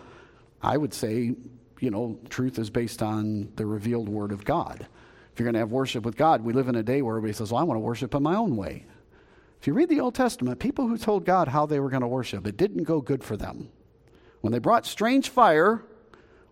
[0.62, 1.36] I would say
[1.82, 4.88] you know, truth is based on the revealed word of God.
[5.34, 7.34] If you're going to have worship with God, we live in a day where everybody
[7.34, 8.86] says, well, I want to worship in my own way.
[9.60, 12.08] If you read the Old Testament, people who told God how they were going to
[12.08, 13.70] worship, it didn't go good for them.
[14.42, 15.84] When they brought strange fire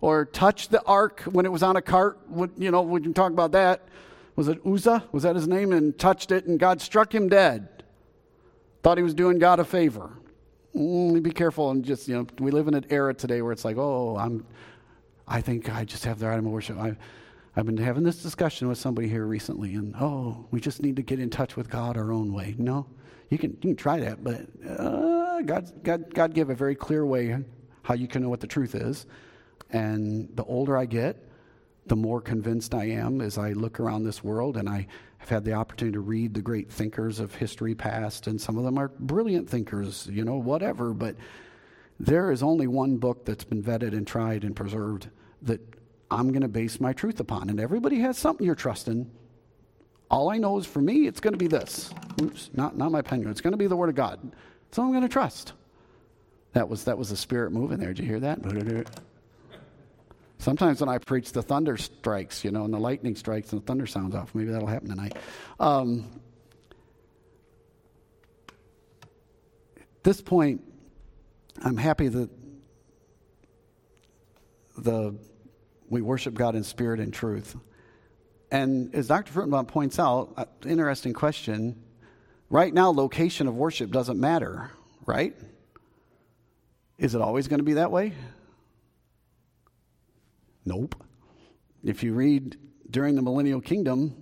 [0.01, 2.19] or touched the ark when it was on a cart,
[2.57, 3.87] you know, we can talk about that.
[4.35, 5.03] Was it Uzzah?
[5.11, 5.73] Was that his name?
[5.73, 7.83] And touched it, and God struck him dead.
[8.81, 10.11] Thought he was doing God a favor.
[10.75, 13.65] Mm, be careful and just, you know, we live in an era today where it's
[13.65, 14.45] like, oh, I'm
[15.29, 16.77] I think I just have the item of worship.
[16.77, 16.97] I,
[17.55, 21.03] I've been having this discussion with somebody here recently, and oh, we just need to
[21.03, 22.55] get in touch with God our own way.
[22.57, 22.87] No,
[23.29, 27.05] you can you can try that, but uh, God God God gave a very clear
[27.05, 27.37] way
[27.83, 29.05] how you can know what the truth is.
[29.71, 31.29] And the older I get,
[31.85, 34.87] the more convinced I am as I look around this world, and I
[35.19, 38.63] have had the opportunity to read the great thinkers of history past, and some of
[38.63, 41.15] them are brilliant thinkers, you know, whatever, but
[41.99, 45.09] there is only one book that's been vetted and tried and preserved
[45.43, 45.61] that
[46.11, 47.49] I'm going to base my truth upon.
[47.49, 49.09] And everybody has something you're trusting.
[50.09, 51.91] All I know is for me, it's going to be this.
[52.21, 53.31] Oops, not, not my penguin.
[53.31, 54.19] It's going to be the Word of God.
[54.71, 55.53] So I'm going to trust.
[56.53, 57.93] That was, that was the spirit moving there.
[57.93, 58.39] Did you hear that?
[60.39, 63.65] Sometimes when I preach, the thunder strikes, you know, and the lightning strikes and the
[63.65, 64.33] thunder sounds off.
[64.33, 65.17] Maybe that'll happen tonight.
[65.59, 66.09] Um,
[69.77, 70.63] at this point,
[71.61, 72.29] I'm happy that
[74.83, 75.15] the
[75.89, 77.55] we worship God in spirit and truth.
[78.51, 79.31] And as Dr.
[79.31, 81.83] Fruchtenbaum points out, uh, interesting question.
[82.49, 84.71] Right now, location of worship doesn't matter,
[85.05, 85.35] right?
[86.97, 88.13] Is it always going to be that way?
[90.65, 90.95] Nope.
[91.83, 92.57] If you read
[92.89, 94.15] during the millennial kingdom,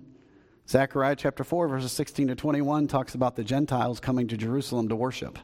[0.70, 4.96] Zechariah chapter 4, verses 16 to 21 talks about the Gentiles coming to Jerusalem to
[4.96, 5.40] worship.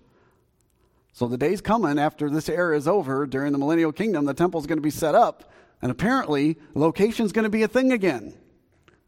[1.13, 4.65] So the day's coming after this era is over during the millennial kingdom, the temple's
[4.65, 8.33] going to be set up, and apparently location's going to be a thing again.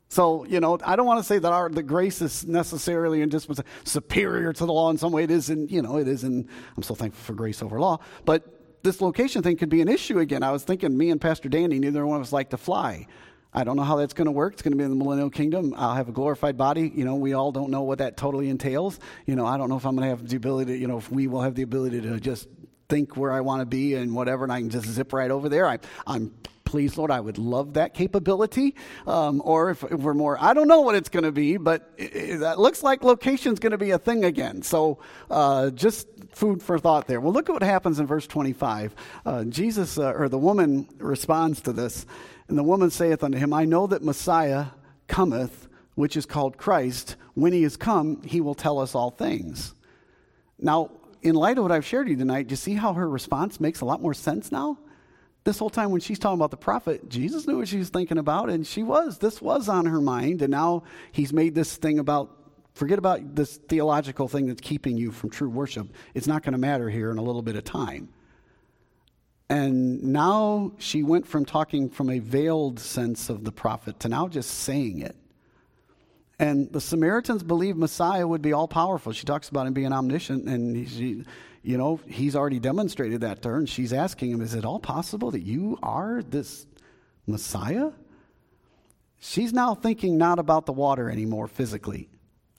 [0.08, 3.32] So, you know, I don't want to say that our the grace is necessarily and
[3.32, 3.50] just
[3.86, 5.24] superior to the law in some way.
[5.24, 8.00] It is in, you know, it is in I'm so thankful for grace over law.
[8.24, 10.44] But this location thing could be an issue again.
[10.44, 13.08] I was thinking me and Pastor Danny, neither one of us like to fly.
[13.56, 14.54] I don't know how that's going to work.
[14.54, 15.74] It's going to be in the millennial kingdom.
[15.78, 16.92] I'll have a glorified body.
[16.94, 19.00] You know, we all don't know what that totally entails.
[19.26, 20.98] You know, I don't know if I'm going to have the ability, to, you know,
[20.98, 22.50] if we will have the ability to just
[22.90, 25.48] think where I want to be and whatever, and I can just zip right over
[25.48, 25.68] there.
[25.68, 26.34] I, I'm
[26.76, 28.76] please, Lord, I would love that capability.
[29.08, 31.90] Um, or if, if, we're more, I don't know what it's going to be, but
[31.96, 34.62] it, it, that looks like location's going to be a thing again.
[34.62, 35.00] So
[35.32, 37.22] uh, just food for thought there.
[37.22, 38.94] Well, look at what happens in verse 25.
[39.26, 42.06] Uh, Jesus, uh, or the woman, responds to this.
[42.50, 44.66] And the woman saith unto him, I know that Messiah
[45.08, 47.16] cometh, which is called Christ.
[47.36, 49.74] When he is come, he will tell us all things.
[50.60, 53.08] Now, in light of what I've shared with you tonight, do you see how her
[53.08, 54.78] response makes a lot more sense now?
[55.46, 58.18] This whole time when she's talking about the prophet, Jesus knew what she was thinking
[58.18, 59.20] about, and she was.
[59.20, 62.36] This was on her mind, and now he's made this thing about
[62.74, 65.88] forget about this theological thing that's keeping you from true worship.
[66.14, 68.10] It's not going to matter here in a little bit of time.
[69.50, 74.28] And now she went from talking from a veiled sense of the prophet to now
[74.28, 75.16] just saying it.
[76.38, 79.14] And the Samaritans believed Messiah would be all powerful.
[79.14, 81.24] She talks about him being omniscient, and she,
[81.66, 83.58] you know, he's already demonstrated that to her.
[83.58, 86.68] And she's asking him, Is it all possible that you are this
[87.26, 87.92] Messiah?
[89.18, 92.10] She's now thinking not about the water anymore physically.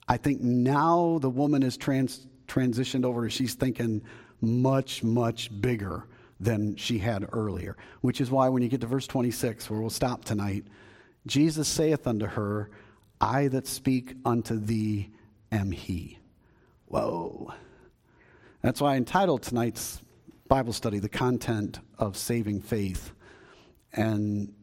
[0.09, 4.01] I think now the woman is trans- transitioned over, she's thinking
[4.41, 6.07] much, much bigger
[6.39, 7.77] than she had earlier.
[8.01, 10.65] Which is why when you get to verse 26, where we'll stop tonight,
[11.25, 12.69] Jesus saith unto her,
[13.21, 15.11] I that speak unto thee
[15.51, 16.19] am he.
[16.87, 17.53] Whoa.
[18.61, 20.01] That's why I entitled tonight's
[20.47, 23.11] Bible study, The Content of Saving Faith.
[23.93, 24.53] And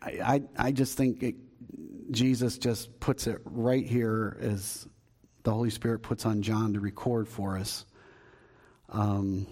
[0.00, 1.36] I, I, I just think it,
[2.10, 4.86] Jesus just puts it right here as
[5.44, 7.84] the Holy Spirit puts on John to record for us.
[8.90, 9.46] Um,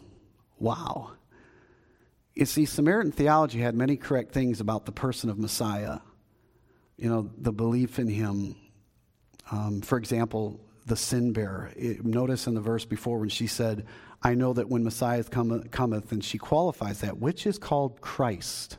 [0.59, 1.13] wow.
[2.35, 5.99] You see, Samaritan theology had many correct things about the person of Messiah.
[6.97, 8.57] You know, the belief in him.
[9.51, 11.73] Um, for example, the sin bearer.
[11.77, 13.87] It, notice in the verse before when she said,
[14.23, 18.79] I know that when Messiah cometh, cometh, and she qualifies that, which is called Christ,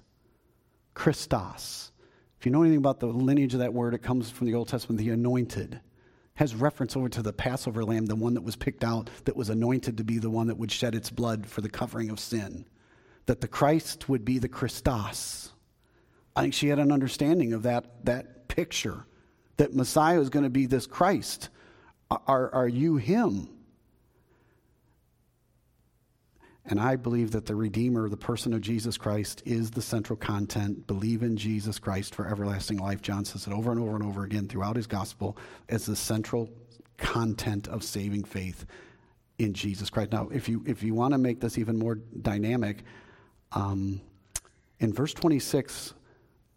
[0.94, 1.92] Christos.
[2.40, 4.68] If you know anything about the lineage of that word, it comes from the Old
[4.68, 5.80] Testament, the anointed.
[6.36, 9.50] Has reference over to the Passover lamb, the one that was picked out, that was
[9.50, 12.66] anointed to be the one that would shed its blood for the covering of sin
[13.26, 15.52] that the Christ would be the Christos.
[16.36, 19.06] I think she had an understanding of that, that picture,
[19.58, 21.50] that Messiah is going to be this Christ.
[22.28, 23.50] Are, are you him?
[26.66, 30.86] And I believe that the Redeemer, the person of Jesus Christ, is the central content.
[30.86, 33.02] Believe in Jesus Christ for everlasting life.
[33.02, 35.38] John says it over and over and over again throughout his gospel
[35.70, 36.50] as the central
[36.98, 38.66] content of saving faith
[39.40, 40.12] in Jesus Christ.
[40.12, 42.84] Now, if you, if you want to make this even more dynamic,
[43.54, 44.00] um,
[44.80, 45.94] in verse 26,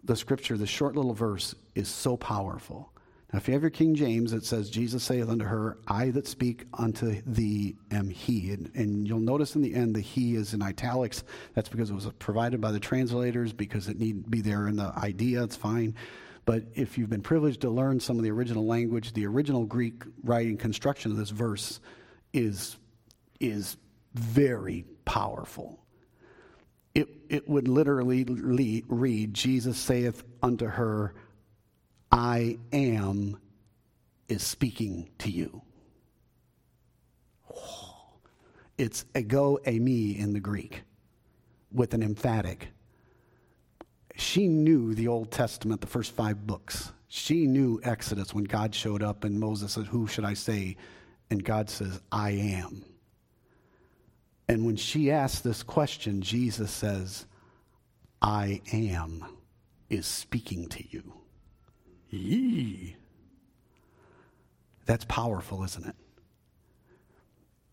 [0.05, 2.93] the scripture, the short little verse, is so powerful.
[3.35, 6.29] Now, if you have your King James, it says, Jesus saith unto her, I that
[6.29, 8.53] speak unto thee am he.
[8.53, 11.25] And, and, you'll notice in the end the he is in italics.
[11.53, 14.93] That's because it was provided by the translators, because it need be there in the
[14.97, 15.43] idea.
[15.43, 15.97] It's fine.
[16.45, 20.05] But if you've been privileged to learn some of the original language, the original Greek
[20.23, 21.81] writing construction of this verse
[22.33, 22.77] is,
[23.41, 23.77] is
[24.15, 25.81] very powerful
[26.95, 28.25] it, it would literally
[28.87, 31.15] read Jesus saith unto her,
[32.15, 33.39] I am
[34.29, 35.63] is speaking to you.
[38.79, 40.83] It's ego eimi in the Greek
[41.73, 42.69] with an emphatic.
[44.15, 46.93] She knew the Old Testament, the first five books.
[47.09, 50.77] She knew Exodus when God showed up and Moses said, Who should I say?
[51.31, 52.85] And God says, I am.
[54.49, 57.27] And when she asks this question, Jesus says,
[58.23, 59.25] I am
[59.91, 61.24] is speaking to you.
[62.15, 62.97] Yee.
[64.87, 65.97] That's powerful, isn't it?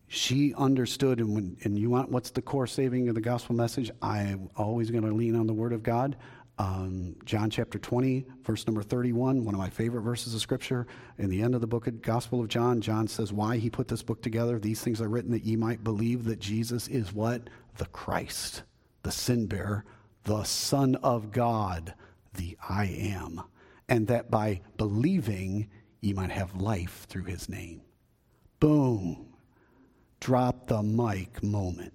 [0.08, 3.90] She understood, and, when, and you want what's the core saving of the gospel message?
[4.02, 6.16] I'm always going to lean on the word of God.
[6.58, 10.86] Um, John chapter 20, verse number 31, one of my favorite verses of scripture.
[11.18, 13.88] In the end of the book of Gospel of John, John says, Why he put
[13.88, 14.58] this book together.
[14.58, 17.48] These things are written that ye might believe that Jesus is what?
[17.78, 18.64] The Christ,
[19.02, 19.84] the sin bearer,
[20.24, 21.94] the Son of God,
[22.34, 23.42] the I am.
[23.92, 25.68] And that by believing
[26.00, 27.82] ye might have life through his name.
[28.58, 29.26] Boom.
[30.18, 31.92] Drop the mic moment.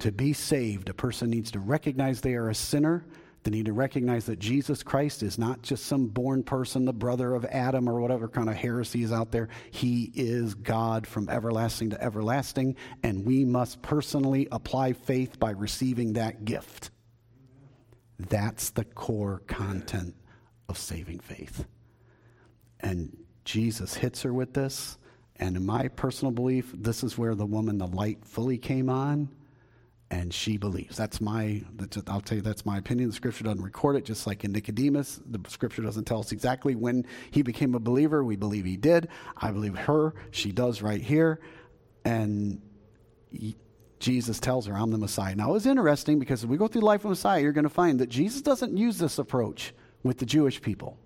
[0.00, 3.04] To be saved, a person needs to recognize they are a sinner
[3.46, 7.32] they need to recognize that Jesus Christ is not just some born person, the brother
[7.32, 9.48] of Adam or whatever kind of heresy is out there.
[9.70, 16.14] He is God from everlasting to everlasting, and we must personally apply faith by receiving
[16.14, 16.90] that gift.
[18.18, 20.16] That's the core content
[20.68, 21.66] of saving faith.
[22.80, 24.98] And Jesus hits her with this.
[25.36, 29.28] And in my personal belief, this is where the woman, the light fully came on.
[30.10, 30.96] and she believes.
[30.96, 33.08] That's my, that's, I'll tell you, that's my opinion.
[33.08, 35.20] The scripture doesn't record it, just like in Nicodemus.
[35.26, 38.22] The scripture doesn't tell us exactly when he became a believer.
[38.22, 39.08] We believe he did.
[39.36, 40.14] I believe her.
[40.30, 41.40] She does right here.
[42.04, 42.62] And
[43.32, 43.56] he,
[43.98, 45.34] Jesus tells her, I'm the Messiah.
[45.34, 47.98] Now, it's interesting because as we go through life of Messiah, you're going to find
[47.98, 49.74] that Jesus doesn't use this approach
[50.06, 50.98] with the Jewish people.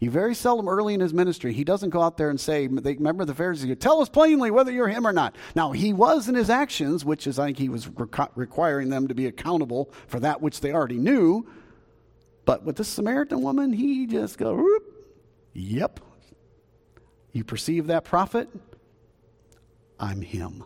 [0.00, 2.94] You very seldom early in his ministry, he doesn't go out there and say, they,
[2.94, 5.36] remember the Pharisees, tell us plainly whether you're him or not.
[5.54, 7.90] Now, he was in his actions, which is, I think he was
[8.34, 11.46] requiring them to be accountable for that which they already knew.
[12.46, 14.64] But with the Samaritan woman, he just goes,
[15.52, 16.00] yep.
[17.32, 18.48] You perceive that prophet?
[20.00, 20.64] I'm him.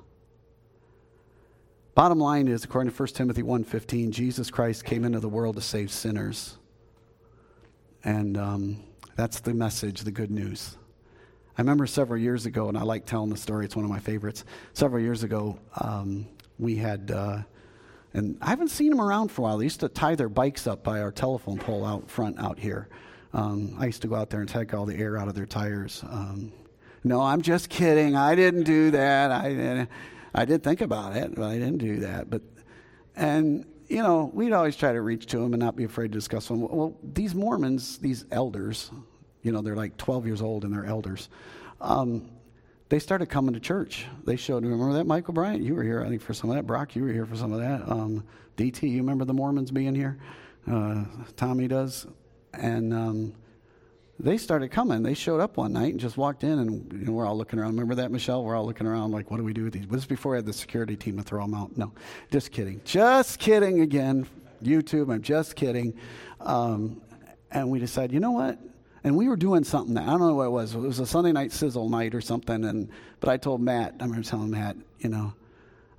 [1.97, 5.61] Bottom line is, according to 1 Timothy 1.15, Jesus Christ came into the world to
[5.61, 6.57] save sinners.
[8.05, 8.83] And um,
[9.17, 10.77] that's the message, the good news.
[11.57, 14.01] I remember several years ago, and I like telling the story, it's one of my
[14.01, 14.45] favorites.
[14.73, 16.27] Several years ago, um,
[16.59, 17.39] we had, uh,
[18.13, 19.59] and I haven't seen them around for a while.
[19.59, 22.89] They used to tie their bikes up by our telephone pole out front out here.
[23.33, 25.47] Um, I used to go out there and take all the air out of their
[25.47, 26.05] tires.
[26.09, 26.53] Um,
[27.05, 28.17] no, I'm just kidding.
[28.17, 29.31] I didn't do that.
[29.31, 29.87] I,
[30.35, 32.31] I did think about it, but I didn't do that.
[32.31, 32.43] But,
[33.15, 36.19] and you know, we'd always try to reach to them and not be afraid to
[36.19, 36.61] discuss them.
[36.61, 38.91] Well, these Mormons, these elders,
[39.43, 41.29] you know, they're like 12 years old and they're elders.
[41.81, 42.31] Um,
[42.89, 44.07] they started coming to church.
[44.25, 45.63] They showed, remember that, Michael Bryant?
[45.63, 46.67] You were here, I think, for some of that.
[46.67, 47.89] Brock, you were here for some of that.
[47.91, 48.25] Um,
[48.57, 50.19] DT, you remember the Mormons being here?
[50.71, 51.05] Uh,
[51.37, 52.07] Tommy does.
[52.53, 53.35] And um,
[54.19, 55.03] they started coming.
[55.03, 57.59] They showed up one night and just walked in, and you know, we're all looking
[57.59, 57.73] around.
[57.73, 58.45] Remember that, Michelle?
[58.45, 59.87] We're all looking around like, what do we do with these?
[59.87, 61.77] This is before I had the security team to throw them out.
[61.77, 61.93] No,
[62.31, 62.81] just kidding.
[62.85, 64.27] Just kidding again.
[64.63, 65.95] YouTube, I'm just kidding.
[66.41, 67.03] Um,
[67.51, 68.59] and we decided, you know what?
[69.03, 69.95] And we were doing something.
[69.95, 70.75] That, I don't know what it was.
[70.75, 72.65] It was a Sunday night sizzle night or something.
[72.65, 72.89] And
[73.21, 75.35] but I told Matt, I remember telling Matt, you know,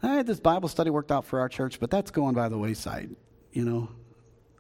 [0.01, 2.57] I had this Bible study worked out for our church, but that's going by the
[2.57, 3.11] wayside,
[3.51, 3.89] you know.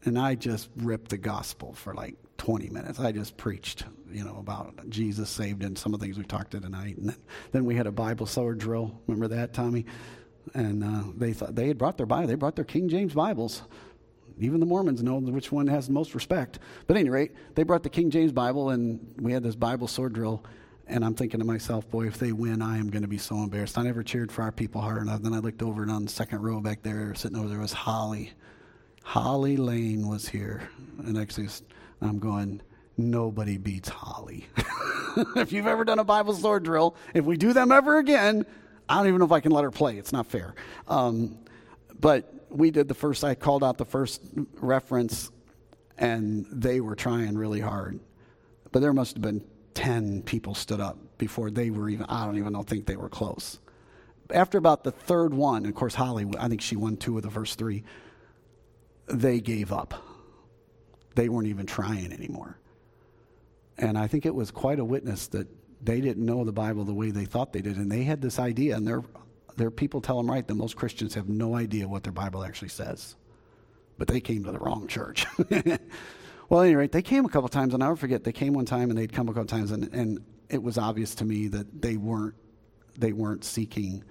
[0.03, 2.99] And I just ripped the gospel for like 20 minutes.
[2.99, 6.51] I just preached, you know, about Jesus saved and some of the things we talked
[6.51, 6.97] to tonight.
[6.97, 7.15] And
[7.51, 8.99] then, we had a Bible sword drill.
[9.07, 9.85] Remember that, Tommy?
[10.53, 12.27] And uh, they thought they had brought their Bible.
[12.27, 13.63] They brought their King James Bibles.
[14.39, 16.59] Even the Mormons know which one has the most respect.
[16.87, 19.87] But at any rate, they brought the King James Bible, and we had this Bible
[19.87, 20.43] sword drill.
[20.87, 23.37] And I'm thinking to myself, boy, if they win, I am going to be so
[23.37, 23.77] embarrassed.
[23.77, 25.21] I never cheered for our people hard enough.
[25.21, 27.73] Then I looked over, and on the second row back there, sitting over there was
[27.73, 28.33] Holly.
[29.03, 30.69] Holly Lane was here.
[30.99, 31.47] And actually,
[32.01, 32.61] I'm going,
[32.97, 34.47] nobody beats Holly.
[35.35, 38.45] if you've ever done a Bible sword drill, if we do them ever again,
[38.87, 39.97] I don't even know if I can let her play.
[39.97, 40.55] It's not fair.
[40.87, 41.39] Um,
[41.99, 44.21] but we did the first, I called out the first
[44.59, 45.31] reference,
[45.97, 47.99] and they were trying really hard.
[48.71, 49.43] But there must have been
[49.73, 53.09] 10 people stood up before they were even, I don't even know, think they were
[53.09, 53.59] close.
[54.31, 57.29] After about the third one, of course, Holly, I think she won two of the
[57.29, 57.83] first three,
[59.07, 59.93] they gave up
[61.15, 62.59] they weren't even trying anymore.
[63.77, 65.47] And I think it was quite a witness that
[65.81, 67.77] they didn't know the Bible the way they thought they did.
[67.77, 69.03] And they had this idea, and their,
[69.57, 72.69] their people tell them right that most Christians have no idea what their Bible actually
[72.69, 73.15] says.
[73.97, 75.25] But they came to the wrong church.
[76.49, 78.53] well, at any rate, they came a couple times, and I'll never forget, they came
[78.53, 81.47] one time and they'd come a couple times, and, and it was obvious to me
[81.49, 82.35] that they weren't,
[82.97, 84.03] they weren't seeking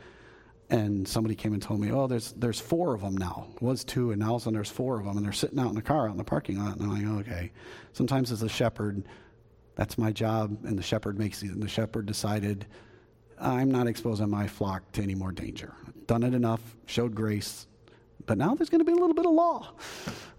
[0.74, 3.46] and somebody came and told me, "Oh, there's there's four of them now.
[3.54, 5.32] It was two, and now all of a sudden there's four of them, and they're
[5.32, 7.52] sitting out in the car out in the parking lot." And I'm like, "Okay."
[7.92, 9.04] Sometimes as a shepherd,
[9.76, 11.50] that's my job, and the shepherd makes it.
[11.50, 12.66] And the shepherd decided,
[13.38, 15.74] "I'm not exposing my flock to any more danger.
[16.06, 16.76] Done it enough.
[16.86, 17.68] Showed grace."
[18.26, 19.74] But now there's going to be a little bit of law.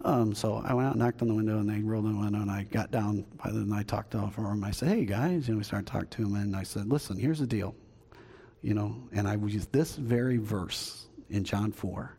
[0.03, 2.19] Um, so I went out and knocked on the window, and they rolled in the
[2.19, 3.23] window, and I got down.
[3.41, 4.63] By then, I talked to them.
[4.63, 7.39] I said, "Hey guys," and we started talking to them, and I said, "Listen, here's
[7.39, 7.75] the deal
[8.65, 12.17] you know, and I used this very verse in John 4.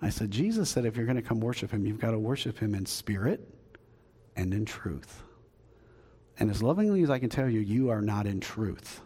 [0.00, 2.58] I said, Jesus said, if you're going to come worship him, you've got to worship
[2.58, 3.46] him in spirit
[4.34, 5.22] and in truth.
[6.38, 9.02] And as lovingly as I can tell you, you are not in truth.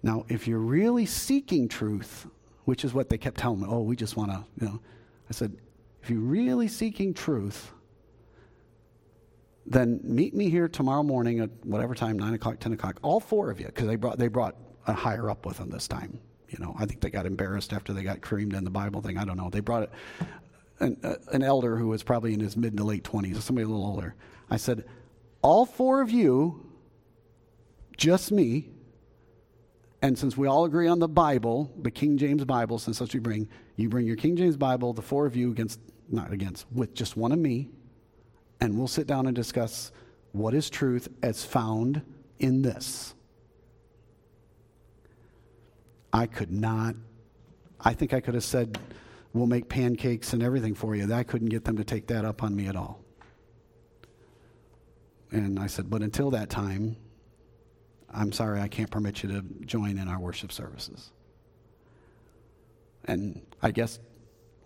[0.00, 2.28] Now, if you're really seeking truth,
[2.64, 4.80] which is what they kept telling me, oh, we just want to, you know,
[5.28, 5.56] I said,
[6.04, 7.72] if you're really seeking truth,
[9.66, 13.50] then meet me here tomorrow morning at whatever time, 9 o'clock, 10 o'clock, all four
[13.50, 14.56] of you, because they brought, they brought
[14.86, 16.18] a higher up with them this time.
[16.48, 19.16] You know, I think they got embarrassed after they got creamed in the Bible thing.
[19.16, 19.48] I don't know.
[19.50, 19.90] They brought
[20.80, 23.68] an, uh, an elder who was probably in his mid to late 20s, somebody a
[23.68, 24.14] little older.
[24.50, 24.84] I said,
[25.40, 26.66] all four of you,
[27.96, 28.70] just me,
[30.02, 33.14] and since we all agree on the Bible, the King James Bible, since that's what
[33.14, 36.66] you bring, you bring your King James Bible, the four of you against, not against,
[36.72, 37.70] with just one of me,
[38.62, 39.90] and we'll sit down and discuss
[40.30, 42.00] what is truth as found
[42.38, 43.12] in this.
[46.12, 46.94] I could not,
[47.80, 48.78] I think I could have said,
[49.32, 51.12] We'll make pancakes and everything for you.
[51.12, 53.00] I couldn't get them to take that up on me at all.
[55.32, 56.96] And I said, But until that time,
[58.14, 61.10] I'm sorry, I can't permit you to join in our worship services.
[63.06, 63.98] And I guess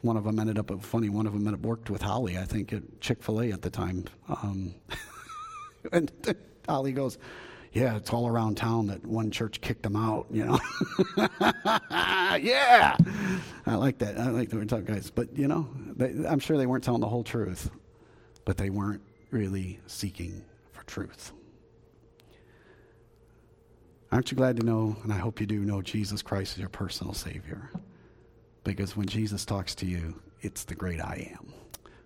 [0.03, 2.45] one of them ended up, funny, one of them ended up worked with Holly, I
[2.45, 4.05] think, at Chick fil A at the time.
[4.29, 4.75] Um,
[5.93, 6.13] and
[6.69, 7.19] Holly goes,
[7.73, 10.59] yeah, it's all around town that one church kicked them out, you know.
[11.91, 12.97] yeah.
[13.67, 14.19] I like that.
[14.19, 15.11] I like the way talk guys.
[15.11, 17.71] But, you know, they, I'm sure they weren't telling the whole truth,
[18.47, 20.43] but they weren't really seeking
[20.73, 21.33] for truth.
[24.11, 26.71] Aren't you glad to know, and I hope you do know, Jesus Christ is your
[26.71, 27.71] personal Savior?
[28.67, 31.53] Because when Jesus talks to you, it's the great I am.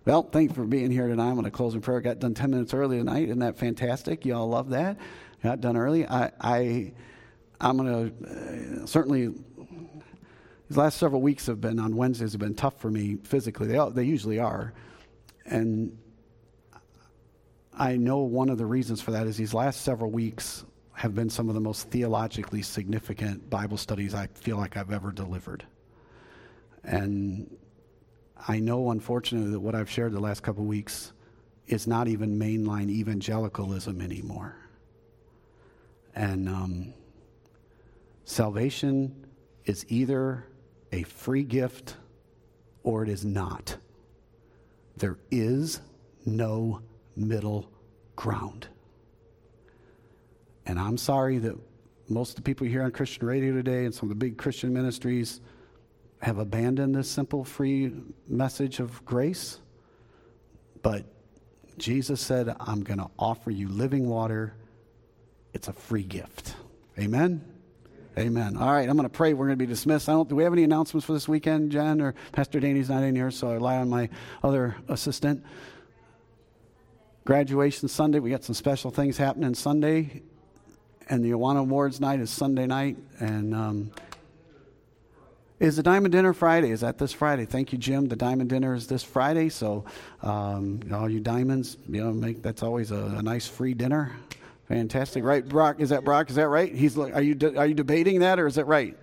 [0.05, 1.29] Well, thank you for being here tonight.
[1.29, 2.01] I'm going to close in prayer.
[2.01, 3.25] Got done 10 minutes early tonight.
[3.25, 4.25] Isn't that fantastic?
[4.25, 4.97] You all love that?
[5.41, 6.07] Got done early.
[6.07, 6.93] I, I,
[7.59, 9.33] I'm going to uh, certainly,
[10.69, 13.67] these last several weeks have been on Wednesdays have been tough for me physically.
[13.67, 14.71] They, they usually are.
[15.47, 15.97] And
[17.73, 21.31] I know one of the reasons for that is these last several weeks have been
[21.31, 25.65] some of the most theologically significant Bible studies I feel like I've ever delivered.
[26.83, 27.55] And
[28.47, 31.13] I know, unfortunately, that what I've shared the last couple weeks
[31.67, 34.55] is not even mainline evangelicalism anymore.
[36.15, 36.93] And um,
[38.25, 39.27] salvation
[39.65, 40.47] is either
[40.91, 41.95] a free gift
[42.83, 43.77] or it is not.
[44.97, 45.81] There is
[46.25, 46.81] no
[47.15, 47.71] middle
[48.15, 48.67] ground.
[50.65, 51.55] And I'm sorry that
[52.09, 54.73] most of the people here on Christian radio today and some of the big Christian
[54.73, 55.41] ministries
[56.21, 57.91] have abandoned this simple free
[58.27, 59.59] message of grace.
[60.81, 61.05] But
[61.77, 64.53] Jesus said, I'm going to offer you living water.
[65.53, 66.55] It's a free gift.
[66.99, 67.43] Amen?
[68.17, 68.57] Amen.
[68.57, 69.33] All right, I'm going to pray.
[69.33, 70.09] We're going to be dismissed.
[70.09, 70.27] I don't.
[70.27, 72.01] Do we have any announcements for this weekend, Jen?
[72.01, 74.09] Or Pastor Danny's not in here, so I rely on my
[74.43, 75.45] other assistant.
[77.23, 78.19] Graduation Sunday.
[78.19, 80.23] We got some special things happening Sunday,
[81.07, 83.91] and the Awana Awards night is Sunday night, and um,
[85.61, 86.71] is the Diamond Dinner Friday?
[86.71, 87.45] Is that this Friday?
[87.45, 88.07] Thank you, Jim.
[88.07, 89.85] The Diamond Dinner is this Friday, so
[90.23, 94.11] um, all you diamonds, you know, make that's always a, a, nice free dinner.
[94.67, 95.79] Fantastic, right, Brock?
[95.79, 96.31] Is that Brock?
[96.31, 96.73] Is that right?
[96.73, 98.97] He's are you de- are you debating that or is it right?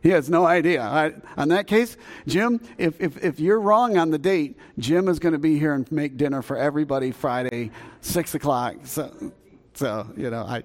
[0.00, 0.82] He has no idea.
[0.82, 1.96] I, on that case,
[2.28, 5.74] Jim, if, if, if you're wrong on the date, Jim is going to be here
[5.74, 8.76] and make dinner for everybody Friday, six o'clock.
[8.84, 9.32] So,
[9.74, 10.62] so you know, I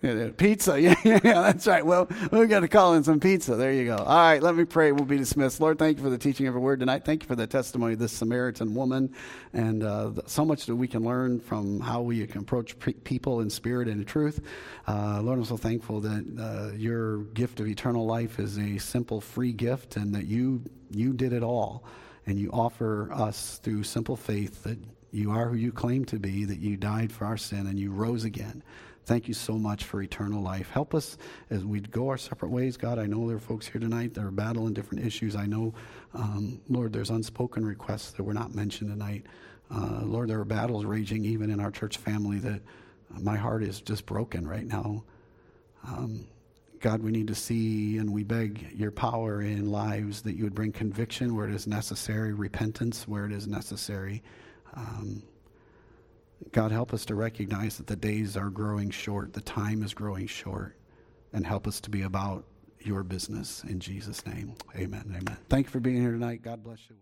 [0.00, 1.84] Pizza, yeah, yeah, yeah, that's right.
[1.84, 3.54] Well, we've got to call in some pizza.
[3.54, 3.96] There you go.
[3.98, 4.92] All right, let me pray.
[4.92, 5.60] We'll be dismissed.
[5.60, 7.04] Lord, thank you for the teaching of your word tonight.
[7.04, 9.12] Thank you for the testimony of this Samaritan woman,
[9.52, 13.40] and uh, so much that we can learn from how we can approach pre- people
[13.40, 14.40] in spirit and in truth.
[14.88, 19.20] Uh, Lord, I'm so thankful that uh, your gift of eternal life is a simple,
[19.20, 21.84] free gift, and that you you did it all,
[22.26, 24.78] and you offer us through simple faith that
[25.12, 27.92] you are who you claim to be, that you died for our sin, and you
[27.92, 28.62] rose again.
[29.06, 30.70] Thank you so much for eternal life.
[30.70, 31.16] Help us
[31.48, 32.98] as we go our separate ways, God.
[32.98, 35.34] I know there are folks here tonight that are battling different issues.
[35.34, 35.74] I know,
[36.14, 39.24] um, Lord, there's unspoken requests that were not mentioned tonight.
[39.70, 42.60] Uh, Lord, there are battles raging even in our church family that
[43.20, 45.02] my heart is just broken right now.
[45.86, 46.26] Um,
[46.80, 50.54] God, we need to see and we beg your power in lives that you would
[50.54, 54.22] bring conviction where it is necessary, repentance where it is necessary.
[54.74, 55.22] Um,
[56.52, 60.26] God, help us to recognize that the days are growing short, the time is growing
[60.26, 60.76] short,
[61.32, 62.44] and help us to be about
[62.80, 63.62] your business.
[63.64, 65.04] In Jesus' name, amen.
[65.08, 65.36] Amen.
[65.48, 66.42] Thank you for being here tonight.
[66.42, 66.96] God bless you.